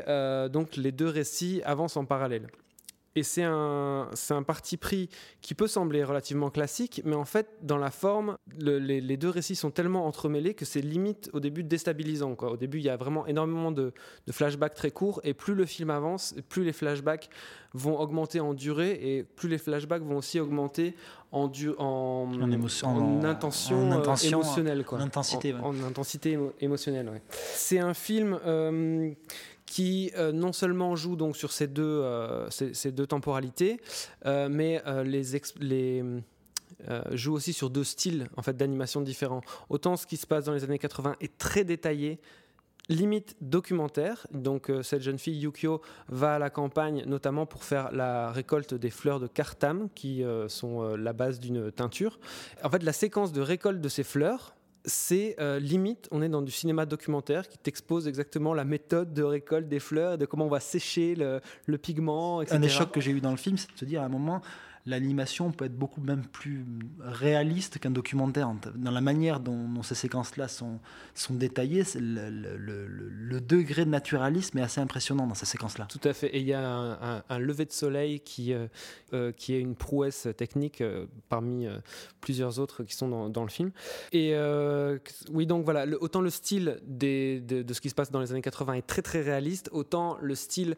[0.50, 2.48] donc les deux récits avancent en parallèle.
[3.18, 4.10] Et c'est un,
[4.46, 5.10] parti pris
[5.42, 9.30] qui peut sembler relativement classique, mais en fait, dans la forme, le- les, les deux
[9.30, 12.36] récits sont tellement entremêlés que c'est limite au début déstabilisant.
[12.36, 12.52] Quoi.
[12.52, 13.92] Au début, il y a vraiment énormément de,
[14.28, 17.30] de flashbacks très courts, et plus le film avance, plus les flashbacks
[17.74, 20.96] vont augmenter en durée, et plus les flashbacks vont aussi augmenter
[21.32, 24.86] en, du- en, En émotion- en en- intention, en euh, intention, émotionnelle.
[24.86, 25.00] Quoi.
[25.00, 25.82] intensité, En- ouais.
[25.82, 27.10] en intensité émo- émotionnelle.
[27.10, 27.22] ouais.
[27.32, 29.12] C'est un film euh,
[29.68, 33.80] qui euh, non seulement joue donc sur ces deux, euh, ces, deux temporalités,
[34.26, 36.04] euh, mais les,
[37.12, 39.42] joue aussi sur deux styles en fait d'animation différents.
[39.70, 42.20] Autant ce qui se passe dans les années 80 est très détaillé
[42.90, 44.26] limite documentaire.
[44.32, 48.90] Donc cette jeune fille Yukio va à la campagne notamment pour faire la récolte des
[48.90, 52.20] fleurs de cartam qui sont la base d'une teinture.
[52.64, 54.57] En fait, la séquence de récolte de ces fleurs
[54.88, 59.22] c'est euh, limite, on est dans du cinéma documentaire qui t'expose exactement la méthode de
[59.22, 62.56] récolte des fleurs, de comment on va sécher le, pigment, etc.
[62.56, 64.10] Un des chocs que j'ai eu dans le film, c'est de se dire à un
[64.10, 64.42] moment,
[64.88, 66.66] l'animation peut être beaucoup même plus
[67.00, 68.50] réaliste qu'un documentaire.
[68.76, 70.80] Dans la manière dont, ces séquences-là sont,
[71.30, 75.88] détaillées, le, degré de naturalisme est assez impressionnant dans ces séquences-là.
[75.90, 76.28] Tout à fait.
[76.28, 78.68] Et il y a un, lever de soleil qui, euh,
[79.14, 81.68] euh, qui est une prouesse technique euh, parmi
[82.22, 83.72] plusieurs autres qui sont dans, le film.
[84.14, 84.34] Et
[85.32, 87.42] oui, donc voilà, autant le style de,
[87.74, 90.76] ce qui se passe dans les années 80 est très très réaliste, autant le style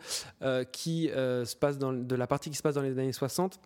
[0.72, 3.60] qui se passe de la partie qui se passe dans les années 60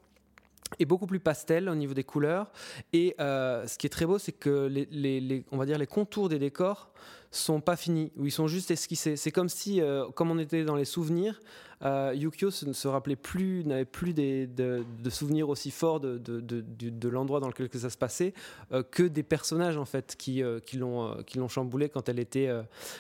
[0.80, 2.52] est beaucoup plus pastel au niveau des couleurs.
[2.92, 6.30] Et euh, ce qui est très beau, c'est que les, on va dire les contours
[6.30, 6.92] des décors
[7.34, 9.16] sont pas finis, ou ils sont juste esquissés.
[9.16, 11.42] C'est comme si, euh, comme on était dans les souvenirs,
[11.84, 16.40] euh, Yukio ne se rappelait plus, n'avait plus des, de, souvenirs aussi forts de, de,
[16.40, 18.34] de- l'endroit dans lequel que ça se passait
[18.72, 22.50] euh, que des personnages en fait qui, qui l'ont qui l'ont chamboulé quand elle était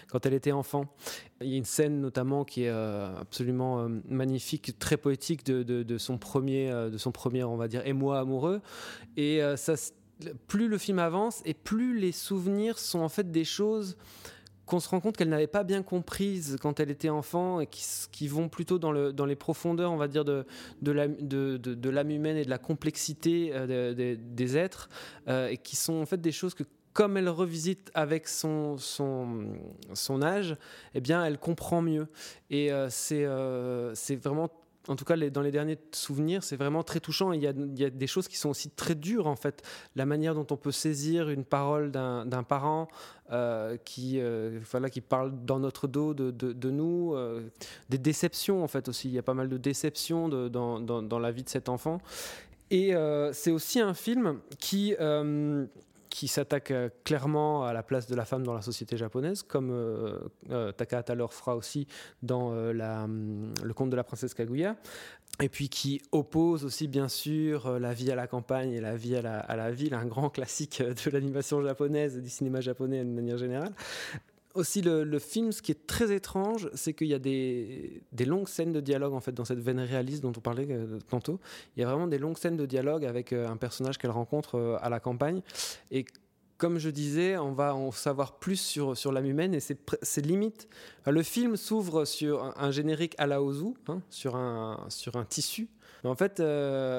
[0.09, 0.85] quand elle était enfant.
[1.39, 6.69] Il y a une scène notamment qui est absolument magnifique, très poétique de, son premier
[6.91, 8.61] de son premier on va dire émoi amoureux
[9.15, 9.75] et ça
[10.47, 13.97] plus le film avance et plus les souvenirs sont en fait des choses
[14.65, 18.27] qu'on se rend compte qu'elle n'avait pas bien comprises quand elle était enfant et qui,
[18.27, 20.45] vont plutôt dans, le, dans les profondeurs, on va dire, de,
[20.81, 24.89] l'âme humaine et de la complexité euh, de- de- des êtres,
[25.27, 26.63] euh, et qui sont en fait des choses que,
[26.93, 28.77] comme elle revisite avec son,
[30.21, 30.55] âge,
[30.93, 32.07] eh bien, elle comprend mieux.
[32.49, 34.49] Et euh, c'est vraiment
[34.89, 37.31] en tout cas, dans les derniers souvenirs, c'est vraiment très touchant.
[37.31, 39.61] Il y, a, des choses qui sont aussi très dures, en fait.
[39.95, 42.89] La manière dont on peut saisir une parole d'un parent
[43.31, 47.49] euh, qui, euh, voilà, qui parle dans notre dos de, nous, euh,
[47.89, 49.07] des déceptions, en fait, aussi.
[49.07, 51.99] Il y a pas mal de déceptions dans, la vie de cet enfant.
[52.69, 52.93] Et
[53.31, 54.95] c'est aussi un film qui,
[56.13, 59.71] qui s'attaque euh, clairement à la place de la femme dans la société japonaise, comme
[59.71, 60.19] euh,
[60.51, 61.87] euh, Takahata leur fera aussi
[62.21, 62.71] dans euh,
[63.03, 64.75] hum, Le conte de la princesse Kaguya.
[65.41, 69.15] Et puis qui oppose aussi bien sûr la vie à la campagne et la vie
[69.15, 73.39] à la, ville, un grand classique de l'animation japonaise et du cinéma japonais de manière
[73.39, 73.73] générale
[74.53, 78.71] aussi le, film, ce qui est très étrange, c'est qu'il y a des, longues scènes
[78.71, 81.39] de dialogue en fait dans cette veine réaliste dont on parlait euh, tantôt.
[81.75, 84.55] Il y a vraiment des longues scènes de dialogue avec euh, un personnage qu'elle rencontre
[84.55, 85.41] euh, à la campagne.
[85.91, 86.05] Et
[86.57, 89.97] comme je disais, on va en savoir plus sur, sur l'âme humaine et c'est pr-
[90.01, 90.67] c'est limite.
[91.01, 95.25] Enfin, Le film s'ouvre sur un, générique à la Ozu, hein, sur, un, sur un
[95.25, 95.67] tissu.
[96.03, 96.43] Mais en fait,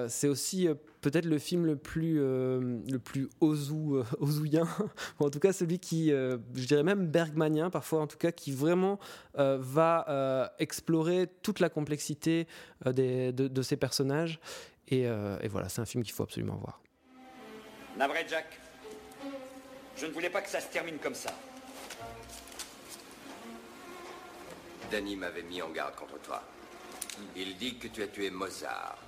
[0.09, 0.67] c'est aussi
[1.05, 4.67] peut-être le film le plus, euh, le plus ozu, euh, ozouien,
[5.21, 8.33] ou en tout cas celui qui, euh, je dirais même bergmanien parfois, en tout cas,
[8.33, 8.99] qui vraiment
[9.39, 12.49] euh, va euh, explorer toute la complexité
[12.87, 14.41] euh, des- de, de ces personnages.
[14.89, 16.81] Et, euh, et voilà, c'est un film qu'il faut absolument voir.
[17.99, 18.59] Navré, Jack.
[19.97, 21.31] Je ne voulais pas que ça se termine comme ça.
[24.91, 26.43] Danny m'avait mis en garde contre toi.
[27.37, 28.99] Il dit que tu as tué Mozart.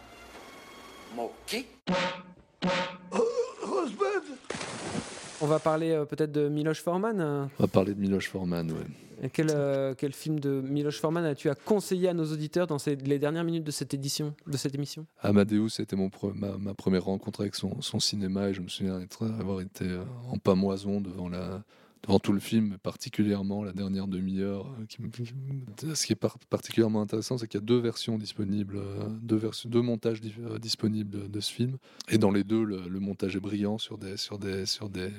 [5.41, 7.21] On va parler euh, peut-être de Miloš Forman.
[7.21, 7.45] euh.
[7.59, 8.87] On va parler de Miloš Forman, ouais.
[9.23, 12.79] Et Quel, euh, quel film de Miloš Forman as-tu à conseiller à nos auditeurs dans
[12.79, 15.07] ces- les dernières minutes de cette édition, de cette émission?
[15.23, 18.69] Amadeus, c'était mon pre- ma, ma première rencontre avec son, son cinéma et je me
[18.69, 21.63] souviens être- avoir été euh, en pamoison devant, la,
[22.07, 24.67] devant tout le film, particulièrement la dernière demi-heure.
[24.81, 29.09] euh, Ce qui est par- particulièrement intéressant, c'est qu'il y a deux versions disponibles, euh,
[29.23, 31.79] deux, montages euh, disponibles de, ce film.
[32.09, 34.17] Et dans les deux, le, montage est brillant sur des.
[34.17, 35.11] Sur des, sur des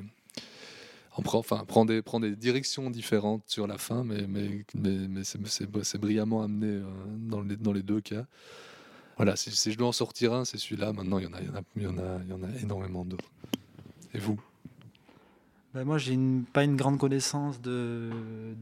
[1.16, 4.26] enfin, prend des, prend des directions différentes sur la fin, mais,
[5.24, 6.82] c'est- brillamment amené
[7.18, 8.26] dans, les, dans deux cas.
[9.18, 10.94] Voilà, si, je dois en sortir un, c'est celui-là.
[10.94, 13.32] Maintenant, il y en a énormément d'autres.
[14.14, 14.40] Et vous?
[15.74, 18.10] Ben, moi, j'ai une- pas une grande connaissance de,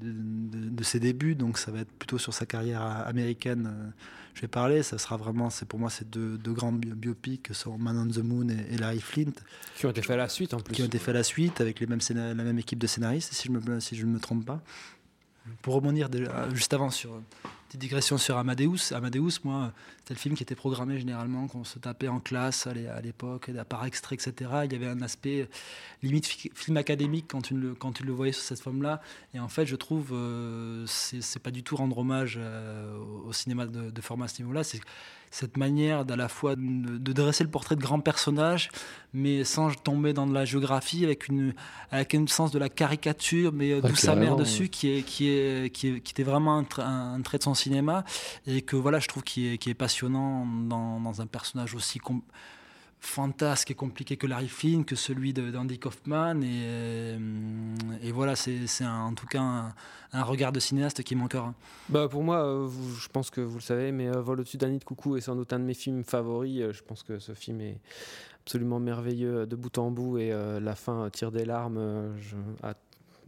[0.02, 3.68] de, de- de ses débuts, donc ça va être plutôt sur sa carrière américaine.
[3.72, 3.90] euh,
[4.34, 4.84] Je vais parler.
[4.84, 8.08] Ça sera vraiment, c'est pour moi, ces deux, deux grands bi- biopics sont Man on
[8.12, 9.32] the Moon et, et Larry Flint.
[9.78, 10.74] Qui ont été faits à la suite en plus.
[10.76, 12.88] Qui ont été faits à la suite avec les mêmes scénar- la même équipe de
[12.88, 14.62] scénaristes, si je me, si je ne me trompe pas.
[15.62, 17.22] Pour rebondir déjà, juste avant sur
[17.76, 18.94] petite digression sur Amadeus.
[18.94, 22.74] Amadeus, moi, c'était le film qui était programmé généralement qu'on se tapait en classe à
[22.74, 24.34] l'é- à l'époque, par extrait, etc.
[24.64, 25.50] Il y avait un aspect
[26.02, 29.02] limite fi- film académique quand tu le, quand tu le voyais sur cette forme-là.
[29.34, 33.66] Et en fait, je trouve, euh, c'est pas du tout rendre hommage euh, au cinéma
[33.66, 34.64] de, de format à ce niveau-là.
[35.38, 38.70] Cette manière d'à la fois de, de dresser le portrait de grands personnages,
[39.14, 41.54] mais sans tomber dans de la géographie, avec une
[41.92, 44.70] avec un sens de la caricature, mais euh, d'où sa mère dessus, ouais.
[44.70, 47.44] qui est qui est qui, est- qui était vraiment un, tra- un- un trait de
[47.44, 48.06] son cinéma
[48.48, 52.00] et que voilà, je trouve qui est qui est passionnant dans, dans un personnage aussi
[53.02, 56.42] fantasque et compliqué que Larry Flynn, que celui d'Andy Kaufman.
[56.44, 57.18] Et,
[58.06, 59.74] et voilà, c'est en tout cas
[60.14, 61.54] un, regard de cinéaste qui manquera.
[61.90, 64.78] Bah pour moi, vous, je pense que vous le savez, mais Vol au-dessus d'un nid
[64.78, 66.72] de coucou est sans doute un de mes films favoris.
[66.72, 67.80] Je pense que ce film est
[68.44, 72.36] absolument merveilleux de bout en bout et euh, la fin tire des larmes je,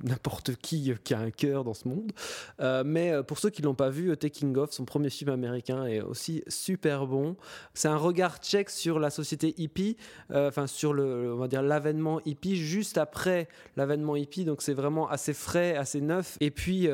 [0.04, 2.12] n'importe qui qui a un cœur dans ce monde.
[2.60, 5.86] Euh, mais euh, pour ceux qui l'ont pas vu, Taking Off, son premier film américain,
[5.86, 7.36] est aussi super bon.
[7.74, 9.98] C'est un regard tchèque sur la société hippie,
[10.32, 14.46] euh, enfin sur le, on va dire l'avènement hippie juste après l'avènement hippie.
[14.46, 16.38] Donc c'est vraiment assez frais, assez neuf.
[16.40, 16.88] Et puis,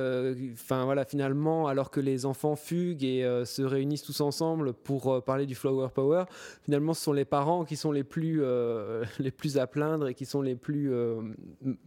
[0.54, 5.46] enfin voilà, finalement, alors que les enfants fuguent et se réunissent tous ensemble pour parler
[5.46, 6.26] du flower power,
[6.64, 8.44] finalement, ce sont les parents qui sont les plus
[9.20, 10.92] les plus à plaindre et qui sont les plus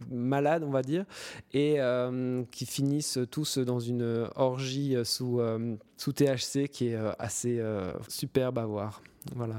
[0.09, 1.05] malades, on va dire
[1.53, 7.11] et euh, qui finissent tous dans une orgie sous, euh, sous THC qui est euh,
[7.19, 7.61] assez
[8.07, 9.01] superbe à voir.
[9.35, 9.55] Voilà.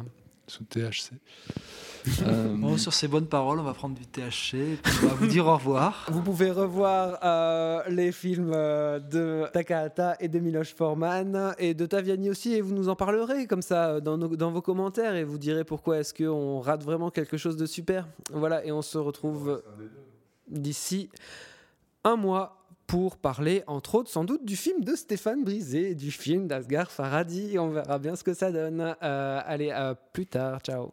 [0.47, 1.13] Sous THC.
[2.57, 5.47] Bon, sur ces bonnes paroles, on va prendre du THC et on va vous dire
[5.47, 6.07] au revoir.
[6.11, 7.19] Vous pouvez revoir
[7.91, 12.89] les films de Takahata et de Miloš Forman et de Taviani aussi et vous nous
[12.89, 16.83] en parlerez comme ça dans, dans vos commentaires et vous direz pourquoi est-ce qu'on rate
[16.83, 18.09] vraiment quelque chose de super.
[18.33, 19.61] Voilà, et on se retrouve
[20.51, 21.11] d'ici
[22.05, 26.49] un mois pour parler, entre autres, sans doute, du film de Stéphane Brisé, du film
[26.49, 27.59] d'Asghar Faradi.
[27.59, 28.97] On verra bien ce que ça donne.
[29.03, 30.61] Euh, allez, à plus tard.
[30.61, 30.93] Ciao.